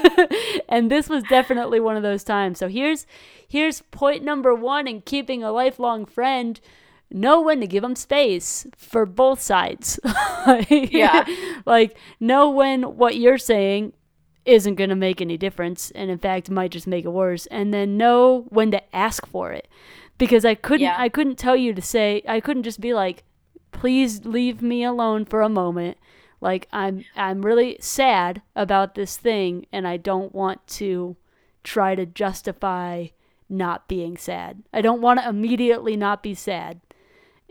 [0.68, 2.58] and this was definitely one of those times.
[2.58, 3.06] So here's
[3.46, 6.60] here's point number one in keeping a lifelong friend
[7.14, 9.98] know when to give them space for both sides.
[10.68, 11.24] Yeah.
[11.64, 13.92] Like, know when what you're saying
[14.44, 17.72] isn't going to make any difference and in fact might just make it worse and
[17.72, 19.68] then know when to ask for it.
[20.18, 20.96] Because I couldn't Yeah.
[20.98, 23.22] I couldn't tell you to say I couldn't just be like
[23.70, 25.96] please leave me alone for a moment.
[26.40, 31.16] Like I'm I'm really sad about this thing and I don't want to
[31.62, 33.06] try to justify
[33.48, 34.62] not being sad.
[34.72, 36.80] I don't want to immediately not be sad.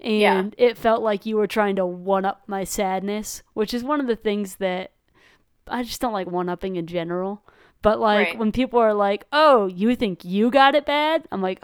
[0.03, 3.99] And it felt like you were trying to one up my sadness, which is one
[4.01, 4.91] of the things that
[5.67, 7.43] I just don't like one upping in general.
[7.81, 8.37] But like Right.
[8.37, 11.63] when people are like, "Oh, you think you got it bad?" I'm like,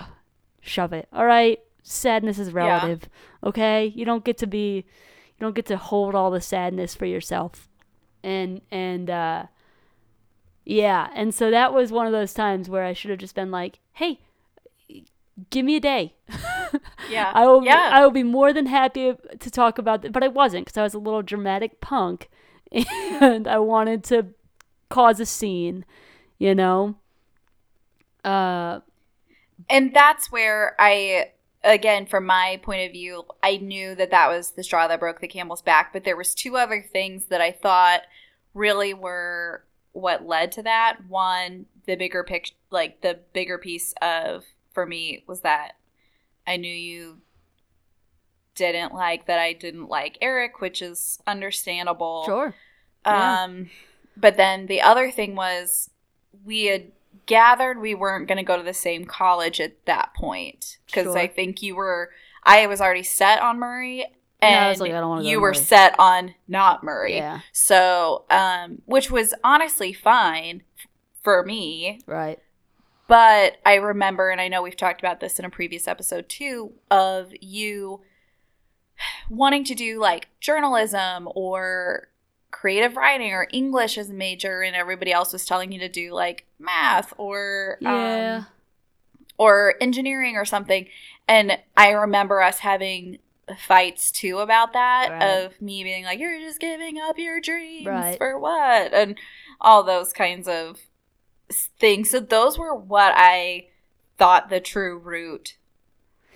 [0.62, 3.10] "Shove it." All right, sadness is relative.
[3.44, 3.88] Okay?
[3.96, 7.68] You don't get to be you don't get to hold all the sadness for yourself.
[8.24, 9.44] And and uh
[10.66, 13.52] yeah, and so that was one of those times where I should have just been
[13.52, 14.20] like, "Hey,
[15.50, 16.14] give me a day.
[17.10, 17.64] yeah I will.
[17.64, 20.78] yeah I will be more than happy to talk about it." But I wasn't because
[20.78, 22.30] I was a little dramatic punk,
[22.72, 24.28] and I wanted to
[24.90, 25.86] cause a scene.
[26.40, 26.96] You know.
[28.24, 28.82] Uh.
[29.70, 31.30] and that's where i
[31.64, 35.22] again from my point of view i knew that that was the straw that broke
[35.22, 38.02] the camel's back but there was two other things that i thought
[38.54, 44.44] really were what led to that one the bigger picture like the bigger piece of
[44.74, 45.74] for me was that
[46.48, 47.18] i knew you
[48.56, 52.56] didn't like that i didn't like eric which is understandable Sure.
[53.06, 53.44] Yeah.
[53.44, 53.70] um,
[54.16, 55.92] but then the other thing was
[56.44, 56.92] we had
[57.28, 61.18] gathered we weren't going to go to the same college at that point because Sure.
[61.18, 62.10] I think you were.
[62.44, 64.06] I was already set on Murray,
[64.42, 64.92] and was like,
[65.26, 65.56] you were Murray.
[65.56, 67.16] set on not Murray.
[67.18, 67.42] Yeah.
[67.52, 70.88] So, um, which was honestly fine f-
[71.22, 72.00] for me.
[72.06, 72.40] Right.
[73.08, 76.74] But I remember, and I know we've talked about this in a previous episode too,
[76.92, 78.02] of you
[79.30, 82.10] wanting to do like journalism or
[82.52, 86.12] creative writing or English as a major, and everybody else was telling you to do
[86.14, 88.40] like math or Yeah.
[88.40, 88.48] um,
[89.38, 90.88] or engineering or something.
[91.28, 93.20] And I remember us having
[93.58, 95.24] fights too about that Right.
[95.46, 98.18] of me being like, "You're just giving up your dreams Right.
[98.18, 99.18] for what?" and
[99.62, 100.80] all those kinds of
[101.50, 102.10] things.
[102.12, 103.68] So those were what I
[104.18, 105.56] thought the true root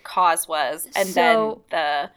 [0.04, 2.12] cause was, and So- then the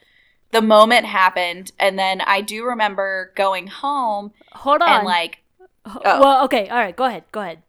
[0.52, 4.88] the moment happened, and then I do remember going home Hold on.
[4.98, 5.42] and like
[5.84, 6.00] oh.
[6.04, 6.68] Well, okay.
[6.68, 6.94] All right.
[6.94, 7.24] Go ahead.
[7.32, 7.62] Go ahead.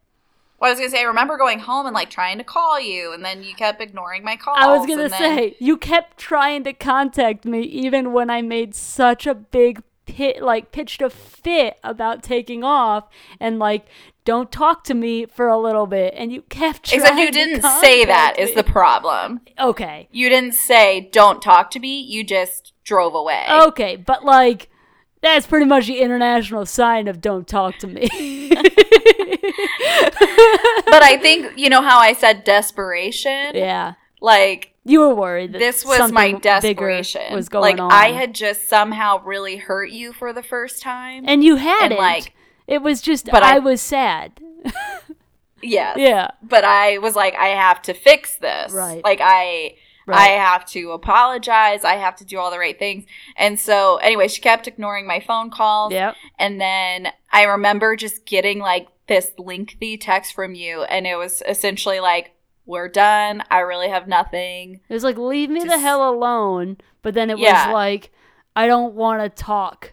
[0.60, 3.12] Well, I was gonna say, I remember going home and like trying to call you,
[3.12, 4.58] and then you kept ignoring my calls.
[4.60, 8.40] I was gonna and then- say you kept trying to contact me even when I
[8.40, 13.04] made such a big pit, like pitched a fit about taking off
[13.40, 13.84] and like
[14.26, 17.00] don't talk to me for a little bit, and you kept trying.
[17.00, 19.40] except you didn't say that contact is the problem.
[19.58, 20.08] okay.
[20.10, 22.00] You didn't say don't talk to me.
[22.00, 23.46] You just drove away.
[23.48, 24.68] Okay, but like
[25.22, 28.08] that's pretty much the international sign of don't talk to me.
[28.50, 28.72] but
[31.02, 33.52] I think you know how I said desperation.
[33.54, 35.52] yeah, Like you were worried.
[35.52, 37.32] That this was my desperation.
[37.32, 37.92] Was going like on.
[37.92, 41.24] I had just somehow really hurt you for the first time.
[41.28, 41.98] and you had and, it.
[41.98, 42.32] like-
[42.66, 44.40] it was just But I, I- was sad.
[45.62, 45.94] yeah.
[45.96, 48.72] yeah, But I was like, I have to fix this.
[48.72, 49.02] Right.
[49.02, 49.76] Like I
[50.08, 51.82] I have to apologize.
[51.82, 53.06] I have to do all the right things.
[53.36, 55.92] And so, anyway, she kept ignoring my phone calls.
[55.92, 56.14] Yep.
[56.38, 60.82] And then I remember just getting like this lengthy text from you.
[60.84, 62.30] And it was essentially like,
[62.66, 63.42] we're done.
[63.50, 64.80] I really have nothing.
[64.88, 66.76] It was like leave me the hell alone.
[67.02, 67.66] But then it Yeah.
[67.66, 68.12] was like
[68.54, 69.92] I don't want to talk,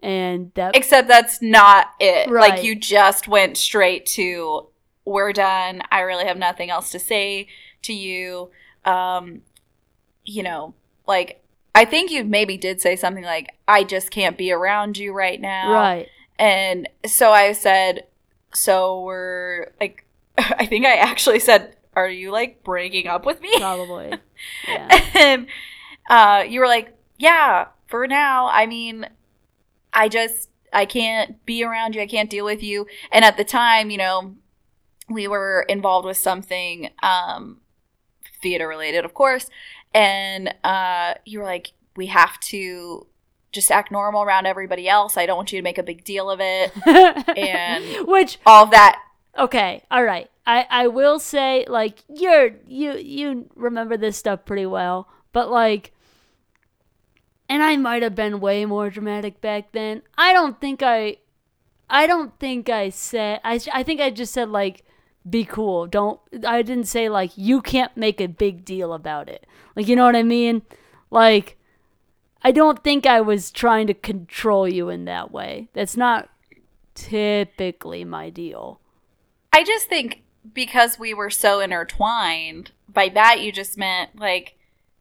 [0.00, 2.30] and that Except that's not it.
[2.30, 2.50] Right.
[2.54, 4.66] Like, you just went straight to,
[5.04, 5.82] we're done.
[5.90, 7.48] I really have nothing else to say
[7.82, 8.50] to you.
[8.84, 9.42] Um,
[10.24, 10.74] you know,
[11.06, 11.42] like,
[11.74, 15.40] I think you maybe did say something like, I just can't be around you right
[15.40, 15.72] now.
[15.72, 16.08] right.
[16.38, 18.06] And so I said,
[18.54, 20.04] so we're like,
[20.38, 23.52] I think I actually said, are you like breaking up with me?
[23.58, 24.12] Probably.
[24.66, 24.88] Yeah.
[25.14, 25.46] and
[26.08, 28.48] uh, you were like, yeah, for now.
[28.50, 29.06] I mean,
[29.92, 32.02] I just, I can't be around you.
[32.02, 32.86] I can't deal with you.
[33.12, 34.34] And at the time, you know,
[35.08, 37.60] we were involved with something um,
[38.42, 39.50] theater related, of course.
[39.92, 43.06] And uh, you were like, we have to
[43.52, 45.16] just act normal around everybody else.
[45.16, 46.72] I don't want you to make a big deal of it.
[47.36, 49.02] And- which All that.
[49.36, 50.30] okay, all right.
[50.46, 55.92] I I will say like you're you you remember this stuff pretty well, but like
[57.50, 60.02] and I might have been way more dramatic back then.
[60.16, 61.16] I don't think I
[61.90, 64.84] I don't think I said I I think I just said like
[65.28, 65.86] be cool.
[65.88, 69.46] Don't I didn't say like you can't make a big deal about it.
[69.74, 70.62] Like you know what I mean?
[71.10, 71.58] Like
[72.42, 75.68] I don't think I was trying to control you in that way.
[75.74, 76.30] That's not
[76.94, 78.80] typically my deal.
[79.52, 80.22] I just think
[80.54, 84.56] because we were so intertwined, by that you just meant like,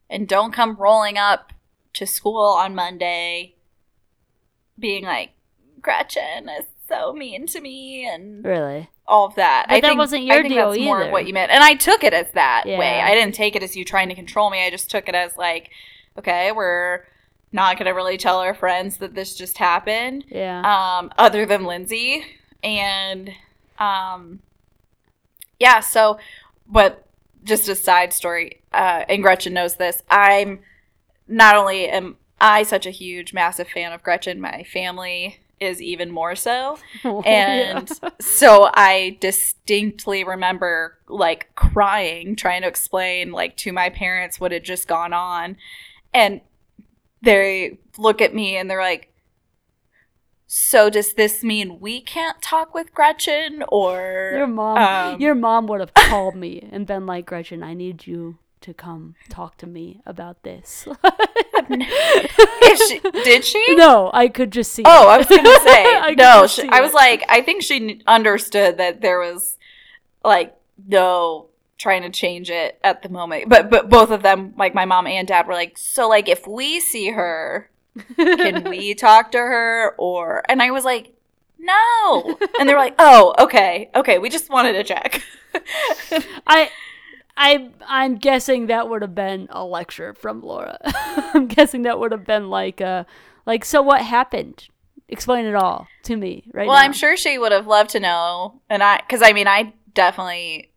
[0.09, 1.53] and don't come rolling up
[1.93, 3.56] to school on Monday
[4.78, 5.32] being like,
[5.82, 8.89] Gretchen is so mean to me and Really?
[9.08, 9.65] all of that.
[9.67, 11.08] But I that think, wasn't your I think deal that's more either.
[11.08, 11.52] of what you meant.
[11.52, 12.78] And I took it as that Yeah.
[12.80, 12.99] way.
[13.02, 14.63] I didn't take it as you trying to control me.
[14.65, 15.69] I just took it as like,
[16.17, 17.06] okay, we're
[17.52, 20.62] not going to really tell our friends that this just happened Yeah.
[20.99, 22.23] um, other than Lindsay.
[22.63, 23.32] And
[23.80, 24.39] um,
[25.60, 26.19] yeah, so,
[26.67, 27.06] but
[27.43, 30.04] just a side story, uh, and Gretchen knows this.
[30.10, 30.60] I'm
[31.30, 36.12] not only am I such a huge, massive fan of Gretchen, my family is even
[36.12, 36.78] more so.
[37.26, 37.89] And
[38.20, 44.63] so I distinctly remember like crying, trying to explain like to my parents what had
[44.63, 45.58] just gone on.
[46.13, 46.42] And
[47.22, 49.13] they look at me and they're like,
[50.48, 53.63] So does this mean we can't talk with Gretchen?
[53.68, 57.74] Or your mom um, your mom would have called me and been like, Gretchen, I
[57.74, 60.88] need you to come talk to me about this.
[62.88, 63.63] she, did she?
[63.75, 65.13] no, I could just see Oh, it.
[65.13, 66.48] I was gonna say I no.
[66.48, 69.58] She, I was like, I think she understood that there was
[70.23, 70.56] like
[70.88, 73.50] no trying to change it at the moment.
[73.50, 76.48] But but both of them, like my mom and dad, were like, so like if
[76.48, 77.69] we see her,
[78.15, 79.96] can we talk to her?
[79.98, 81.13] Or and I was like,
[81.58, 82.38] no.
[82.60, 84.19] And they were like, oh, okay, okay.
[84.19, 85.21] We just wanted to check.
[86.48, 86.69] I
[87.42, 90.77] I I'm guessing that would have been a lecture from Laura.
[91.33, 93.06] I'm guessing that would have been like uh
[93.46, 94.67] like so what happened?
[95.08, 96.83] Explain it all to me right well, now.
[96.83, 100.69] I'm sure she would have loved to know, and I because I mean I definitely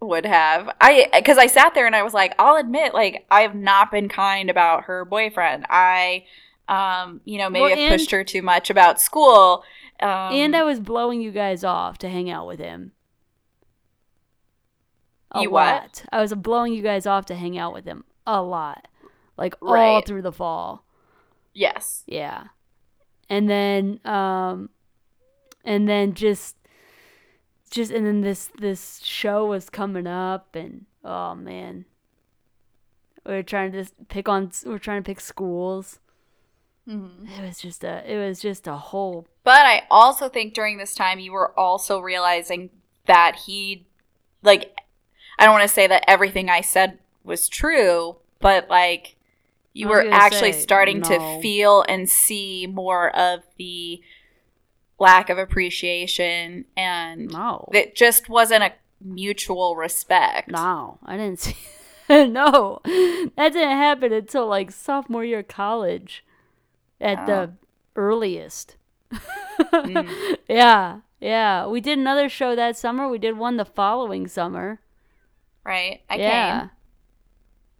[0.00, 0.70] would have.
[0.80, 3.90] I because I sat there and I was like, I'll admit, like I have not
[3.90, 5.66] been kind about her boyfriend.
[5.68, 6.26] I,
[6.68, 9.64] um, you know, maybe Well, I've pushed her too much about school.
[9.98, 12.92] Um, and I was blowing you guys off to hang out with him.
[15.34, 15.66] A You what?
[15.66, 16.04] lot.
[16.12, 18.86] I was blowing you guys off to hang out with him a lot,
[19.36, 20.84] like all through the fall.
[21.54, 22.44] yes, Yeah.
[23.28, 24.68] And then um
[25.64, 26.56] and then just
[27.70, 31.86] just and then this this show was coming up and oh man.
[33.24, 35.98] We are trying to just pick on we're trying to pick schools.
[36.86, 37.38] Mhm.
[37.38, 40.94] It was just a it was just a whole but I also think during this
[40.94, 42.70] time you were also realizing
[43.06, 43.86] that he,
[44.42, 44.72] like,
[45.42, 49.16] I don't want to say that everything I said was true, but like.
[49.74, 51.08] You were actually say, starting no.
[51.08, 54.02] to feel and see more of the
[54.98, 57.70] lack of appreciation and no.
[57.72, 60.50] it just wasn't a mutual respect.
[60.50, 61.56] No, I didn't see
[62.08, 62.80] No.
[62.84, 66.24] That didn't happen until like sophomore year of college
[67.00, 67.52] at the
[67.96, 68.76] earliest.
[69.12, 70.36] Mm.
[70.48, 71.00] Yeah.
[71.20, 71.66] Yeah.
[71.66, 73.08] We did another show that summer.
[73.08, 74.80] We did one the following summer.
[75.64, 76.02] Right?
[76.10, 76.60] I yeah.
[76.60, 76.70] came.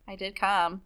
[0.08, 0.82] I did come.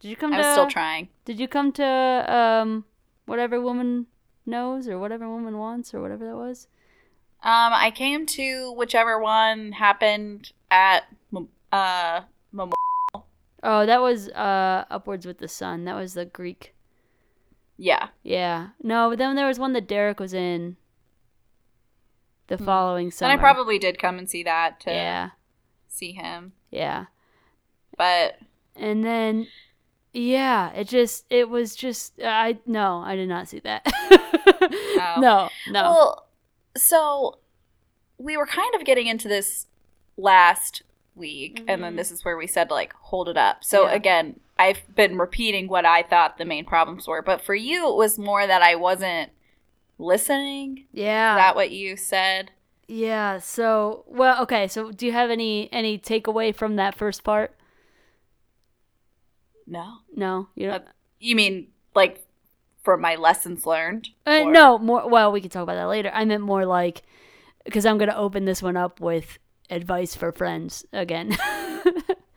[0.00, 1.08] Did you come I to was still trying.
[1.24, 2.84] Did you come to um
[3.26, 4.06] what every woman
[4.46, 6.68] knows or whatever woman wants or whatever that was?
[7.42, 11.04] Um, I came to whichever one happened at
[11.72, 12.22] uh
[12.52, 12.72] Mem-
[13.62, 15.84] Oh, that was uh Upwards with the Sun.
[15.84, 16.74] That was the Greek.
[17.76, 18.08] yeah.
[18.22, 18.68] Yeah.
[18.82, 20.76] No, but then there was one that Derek was in
[22.46, 22.64] the Hmm.
[22.64, 23.32] following summer.
[23.32, 25.30] And I probably did come and see that to Yeah.
[25.98, 26.52] See him.
[26.70, 27.06] Yeah.
[27.96, 28.38] But
[28.76, 29.48] And then
[30.12, 33.84] yeah, it just it was just I no, I did not see that.
[35.18, 35.82] No, no.
[35.82, 36.26] well,
[36.76, 37.38] so
[38.18, 39.66] we were kind of getting into this
[40.16, 40.82] last
[41.14, 41.96] week, and then Mhm.
[41.96, 43.64] this is where we said like hold it up.
[43.64, 43.94] So Yeah.
[43.94, 47.96] again, I've been repeating what I thought the main problems were, but for you, it
[47.96, 49.30] was more that I wasn't
[49.98, 50.86] listening.
[50.92, 51.34] yeah.
[51.34, 52.50] Is that what you said?
[52.88, 53.38] Yeah.
[53.38, 54.66] So, well, okay.
[54.66, 57.54] So, do you have any any takeaway from that first part?
[59.66, 59.98] No.
[60.14, 60.82] No, you don't.
[60.82, 62.24] Uh, You mean like
[62.82, 64.08] from my lessons learned?
[64.26, 65.08] Uh, no, more.
[65.08, 66.10] Well, we can talk about that later.
[66.14, 67.02] I meant more like
[67.64, 69.38] because I'm gonna open this one up with
[69.70, 71.36] advice for friends again.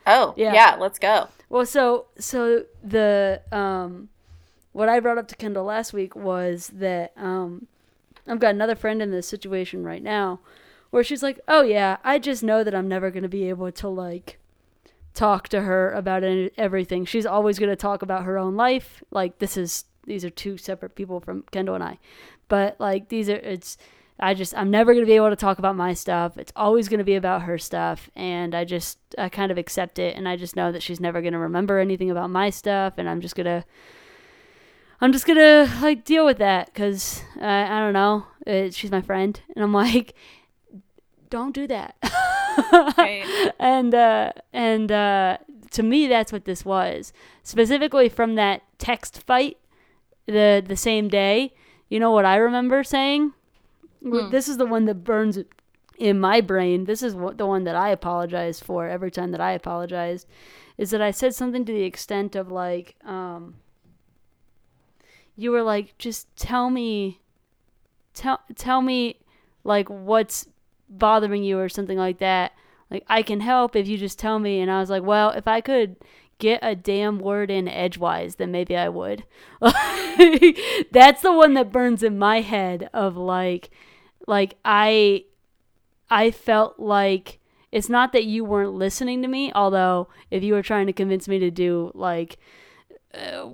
[0.07, 0.51] Oh, Yeah.
[0.51, 0.77] yeah.
[0.79, 1.27] Let's go.
[1.47, 4.09] well, so so the um,
[4.71, 7.67] what I brought up to Kendall last week was that um,
[8.31, 10.39] I've got another friend in this situation right now
[10.89, 13.89] where she's like, "Oh yeah, I just know that I'm never gonna be able to
[13.89, 14.39] like."
[15.13, 17.05] talk to her about any, everything.
[17.05, 19.03] She's always going to talk about her own life.
[19.11, 21.99] Like this is these are two separate people from Kendall and I.
[22.47, 23.77] But like these are it's
[24.19, 26.37] I just I'm never going to be able to talk about my stuff.
[26.37, 29.99] It's always going to be about her stuff and I just I kind of accept
[29.99, 32.93] it and I just know that she's never going to remember anything about my stuff
[32.97, 33.65] and I'm just going to
[35.01, 38.27] I'm just gonna like deal with that because I, I don't know.
[38.45, 40.13] It, she's my friend, and I'm like,
[41.29, 41.95] don't do that.
[42.97, 43.51] Right.
[43.59, 45.37] and uh, and uh,
[45.71, 47.13] to me, that's what this was.
[47.43, 49.57] Specifically from that text fight,
[50.27, 51.53] the the same day.
[51.89, 53.33] You know what I remember saying?
[54.03, 54.29] Hmm.
[54.29, 55.39] This is the one that burns
[55.97, 56.85] in my brain.
[56.85, 60.27] This is what the one that I apologize for every time that I apologized.
[60.77, 63.55] Is that I said something to the extent of like, um,
[65.35, 67.19] you were like, just tell me,
[68.13, 69.17] tell tell me,
[69.63, 70.47] like what's
[70.89, 72.53] bothering you or something like that.
[72.89, 74.59] Like I can help if you just tell me.
[74.59, 75.95] And I was like, well, if I could
[76.39, 79.23] get a damn word in edgewise, then maybe I would.
[80.91, 83.69] That's the one that burns in my head of like,
[84.27, 85.25] like I,
[86.09, 87.39] I felt like
[87.71, 89.53] it's not that you weren't listening to me.
[89.53, 92.37] Although if you were trying to convince me to do like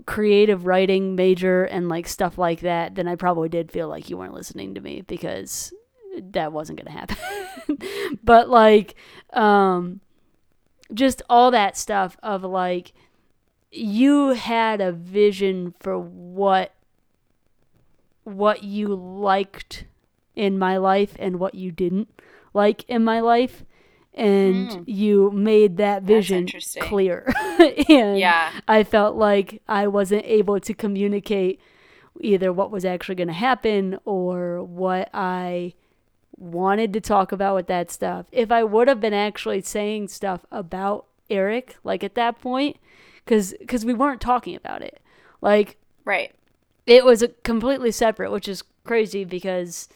[0.05, 4.17] creative writing major and like stuff like that, then I probably did feel like you
[4.17, 5.73] weren't listening to me because
[6.31, 8.17] that wasn't going to happen.
[8.23, 8.95] but like
[9.33, 9.99] um
[10.93, 12.93] just all that stuff of like
[13.71, 16.73] you had a vision for what
[18.23, 19.85] what you liked
[20.35, 22.09] in my life and what you didn't
[22.53, 23.63] like in my life
[24.17, 24.83] and Mm.
[24.87, 26.47] you made that vision
[26.81, 27.31] clear
[27.89, 28.51] and Yeah.
[28.67, 31.59] I felt like I wasn't able to communicate
[32.19, 35.73] either what was actually going to happen or what I
[36.35, 38.25] wanted to talk about with that stuff.
[38.31, 42.77] If I would have been actually saying stuff about Eric, like at that point,
[43.23, 44.99] because because we weren't talking about it,
[45.41, 46.33] like Right.
[46.85, 49.89] it was a completely separate, which is crazy because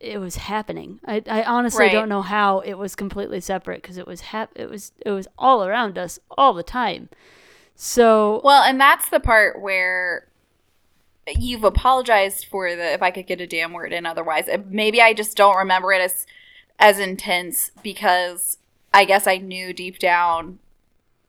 [0.00, 1.00] it was happening.
[1.06, 1.92] I, I honestly Right.
[1.92, 5.26] don't know how it was completely separate because it was hap- it was it was
[5.38, 7.08] all around us all the time.
[7.76, 10.28] So Well, and that's the part where
[11.38, 14.48] you've apologized for the if I could get a damn word in otherwise.
[14.68, 16.26] Maybe I just don't remember it as
[16.78, 18.58] as intense because
[18.92, 20.58] I guess I knew deep down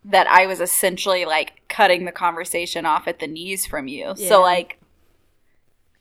[0.04, 4.14] that I was essentially like cutting the conversation off at the knees from you.
[4.18, 4.30] Yeah.
[4.30, 4.80] So like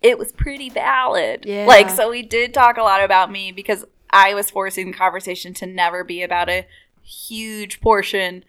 [0.05, 1.44] it was pretty valid.
[1.46, 1.64] Yeah.
[1.66, 5.55] Like so we did talk a lot about me because I was forcing the conversation
[5.55, 6.66] to never be about a
[7.02, 8.44] huge portion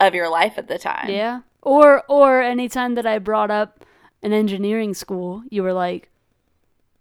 [0.00, 1.08] of your life at the time.
[1.08, 3.84] yeah, or or anytime that I brought up
[4.22, 6.10] an engineering school, you were like,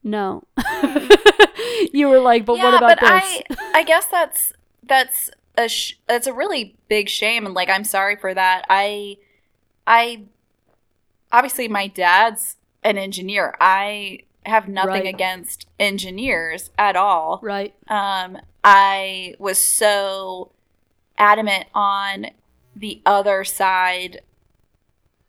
[0.03, 0.43] no.
[1.91, 3.09] you were like, but what about but this?
[3.09, 3.43] I
[3.73, 4.53] I guess that's
[4.83, 8.65] that's a sh- that's a really big shame and like I'm sorry for that.
[8.69, 9.17] I
[9.87, 10.25] I
[11.31, 13.55] obviously my dad's an engineer.
[13.59, 15.07] I have nothing Right.
[15.07, 17.39] against engineers at all.
[17.43, 17.73] right.
[17.89, 20.51] Um I was so
[21.17, 22.27] adamant on
[22.75, 24.21] the other side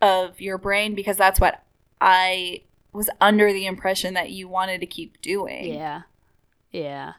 [0.00, 1.62] of your brain because that's what
[2.00, 5.72] I was under the impression that you wanted to keep doing.
[5.74, 6.02] Yeah.
[6.72, 7.14] Yeah.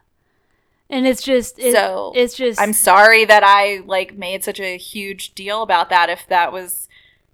[0.90, 4.76] And it's just it, So, it's just I'm sorry that I like made such a
[4.78, 6.87] huge deal about that if that was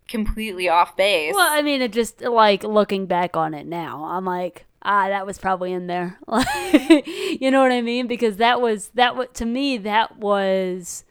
[0.09, 1.35] completely off base.
[1.35, 5.27] Well, I mean, it just like looking back on it now, I'm like, ah, that
[5.27, 6.19] was probably in there.
[7.41, 8.07] you know what I mean?
[8.07, 11.05] Because that was that was to me that was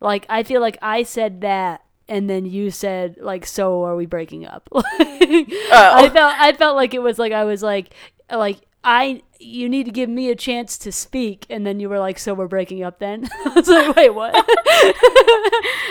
[0.00, 4.06] like I feel like I said that and then you said like so are we
[4.06, 4.68] breaking up?
[4.72, 4.82] oh.
[4.82, 7.94] I felt I felt like it was like I was like
[8.30, 11.46] like I you need to give me a chance to speak.
[11.48, 13.28] And then you were like so we're breaking up then?
[13.44, 14.34] I was like wait what?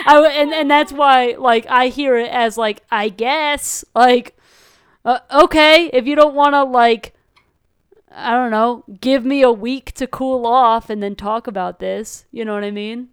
[0.06, 4.36] I, w- and, and that's why like i hear it as like i guess like
[5.04, 7.14] uh, okay if you don't want to like
[8.10, 12.24] i don't know give me a week to cool off and then talk about this.
[12.32, 13.08] You know what i mean?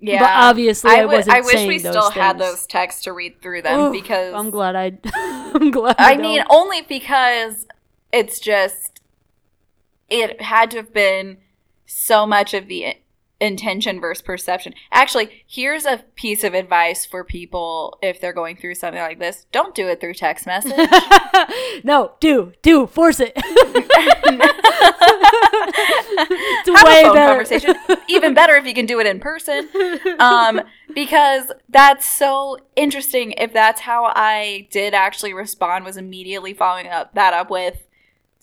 [0.00, 0.20] Yeah.
[0.20, 3.90] but obviously I wasn't I wish we still had those texts to read through them
[3.90, 4.92] because i'm glad i
[5.54, 7.66] i'm glad I I mean, only because
[8.14, 9.00] it's just
[10.08, 11.38] it had to have been
[11.86, 12.94] so much of the
[13.40, 14.72] intention versus perception.
[14.92, 19.46] Actually, here's a piece of advice for people if they're going through something like this:
[19.50, 20.72] don't do it through text message.
[21.84, 23.32] no do do force it
[26.16, 27.74] it's Have way a phone better conversation.
[28.08, 29.68] Even better if you can do it in person.
[30.18, 30.60] Um,
[30.94, 33.32] because that's so interesting.
[33.32, 37.83] If that's how I did actually respond, was immediately following up that up with,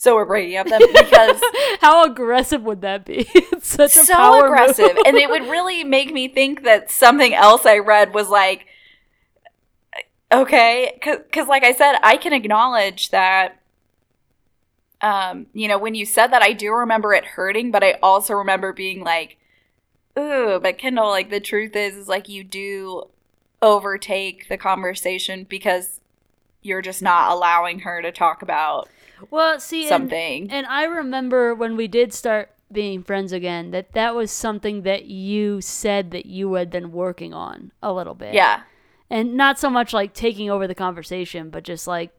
[0.01, 1.39] "So we're breaking up then," because
[1.79, 3.29] How aggressive would that be?
[3.35, 7.35] It's such a so power aggressive, and it would really make me think that something
[7.35, 8.65] else I read was like,
[10.31, 13.59] okay, because like I said, I can acknowledge that.
[15.01, 18.33] Um, you know, when you said that, I do remember it hurting, but I also
[18.33, 19.37] remember being like,
[20.17, 23.03] "Ooh," but Kendall, like the truth is, is like you do
[23.61, 25.99] overtake the conversation because
[26.63, 28.89] you're just not allowing her to talk about
[29.29, 30.51] well, see, and, something.
[30.51, 35.05] and I remember when we did start being friends again that that was something that
[35.05, 38.33] you said that you had been working on a little bit.
[38.33, 38.61] yeah,
[39.09, 42.11] and not so much like taking over the conversation, but just like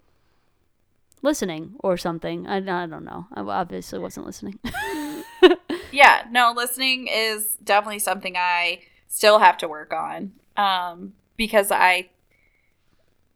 [1.23, 2.47] listening or something.
[2.47, 3.27] I, I don't know.
[3.33, 4.59] I obviously wasn't listening.
[5.93, 12.09] yeah no listening is definitely something i still have to work on um because i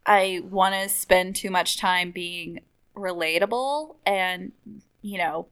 [0.06, 2.60] i want to spend too much time being
[2.96, 4.52] relatable and
[5.02, 5.46] you know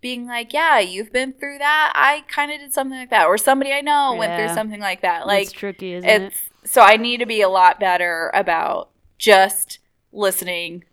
[0.00, 3.38] being like yeah you've been through that i kind of did something like that or
[3.38, 6.32] somebody i know went through something like that It's like tricky, isn't it?
[6.64, 9.78] so i need to be a lot better about just
[10.12, 10.84] listening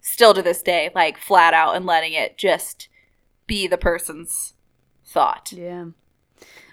[0.00, 2.88] still to this day like flat out and letting it just
[3.46, 4.54] be the person's
[5.04, 5.86] thought Yeah.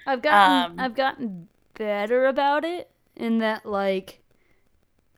[0.08, 4.22] I've gotten Um, I've gotten better about it in that like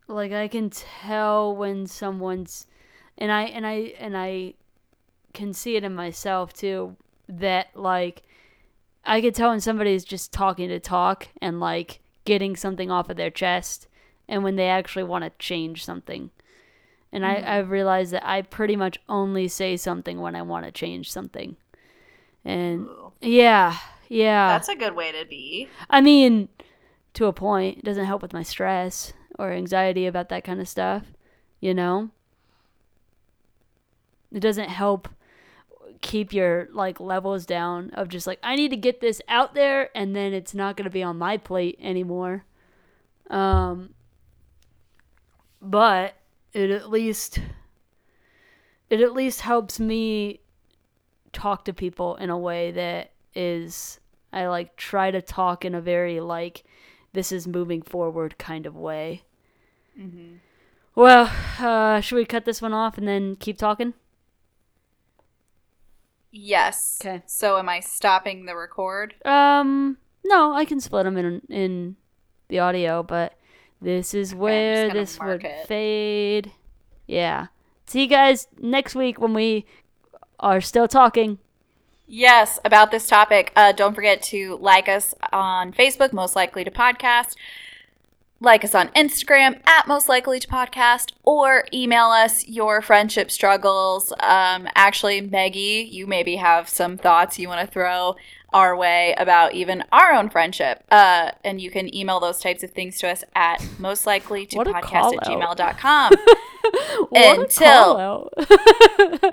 [0.07, 2.67] like I can tell when someone's
[3.17, 4.53] and I and I and I
[5.33, 6.95] can see it in myself too
[7.27, 8.23] that like
[9.03, 13.17] I could tell when somebody's just talking to talk and like getting something off of
[13.17, 13.87] their chest
[14.27, 16.31] and when they actually want to change something.
[17.11, 17.45] And Mhm.
[17.47, 21.11] I, I've realized that I pretty much only say something when I want to change
[21.11, 21.55] something.
[22.43, 22.87] And
[23.21, 23.77] yeah,
[24.09, 24.49] yeah.
[24.49, 25.69] That's a good way to be.
[25.89, 26.49] I mean,
[27.13, 30.67] to a point, it doesn't help with my stress or anxiety about that kind of
[30.67, 31.03] stuff,
[31.59, 32.09] you know?
[34.31, 35.07] It doesn't help
[36.01, 39.89] keep your like levels down of just like I need to get this out there
[39.95, 42.45] and then it's not going to be on my plate anymore.
[43.29, 43.93] Um
[45.61, 46.15] but
[46.53, 47.39] it at least
[48.89, 50.41] it at least helps me
[51.33, 53.99] talk to people in a way that is
[54.31, 56.63] I like try to talk in a very like
[57.13, 59.23] this is moving forward kind of way.
[59.99, 60.35] Mm-hmm.
[60.93, 63.93] Well, uh, should we cut this one off and then keep talking?
[66.37, 66.97] Yes.
[66.99, 67.23] 'Kay.
[67.25, 69.15] So am I stopping the record?
[69.23, 71.95] Um, no, I can split them in in
[72.49, 73.33] the audio, but
[73.81, 75.65] this is where this would it.
[75.67, 76.51] fade.
[77.07, 77.47] Yeah.
[77.87, 79.65] See you guys next week when we
[80.39, 81.39] are still talking.
[82.07, 83.51] Yes, about this topic.
[83.55, 87.35] Uh, don't forget to like us on Facebook, Most Likely to Podcast.
[88.41, 94.11] Like us on Instagram at Most Likely to Podcast, or email us your friendship struggles.
[94.19, 98.15] Um, actually, Maggie, you maybe have some thoughts you want to throw
[98.53, 100.83] our way about even our own friendship.
[100.91, 104.57] Uh, and you can email those types of things to us at most likely to
[104.57, 106.13] podcast at gmail.com.
[107.13, 108.29] Until-.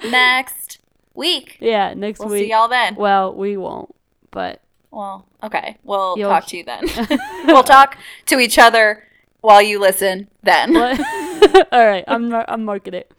[0.11, 0.79] Next
[1.15, 1.57] week.
[1.61, 2.45] yeah, next We'll week.
[2.45, 2.95] see y'all then.
[2.95, 3.95] Well, we won't,
[4.31, 4.61] but
[4.93, 5.79] Well, okay.
[5.83, 6.85] We'll You'll- talk to you then.
[7.47, 9.09] we'll talk to each other
[9.41, 10.77] while you listen then.
[11.73, 13.11] All right, I'm I'm marking it.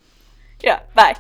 [0.61, 1.15] Yeah, bye.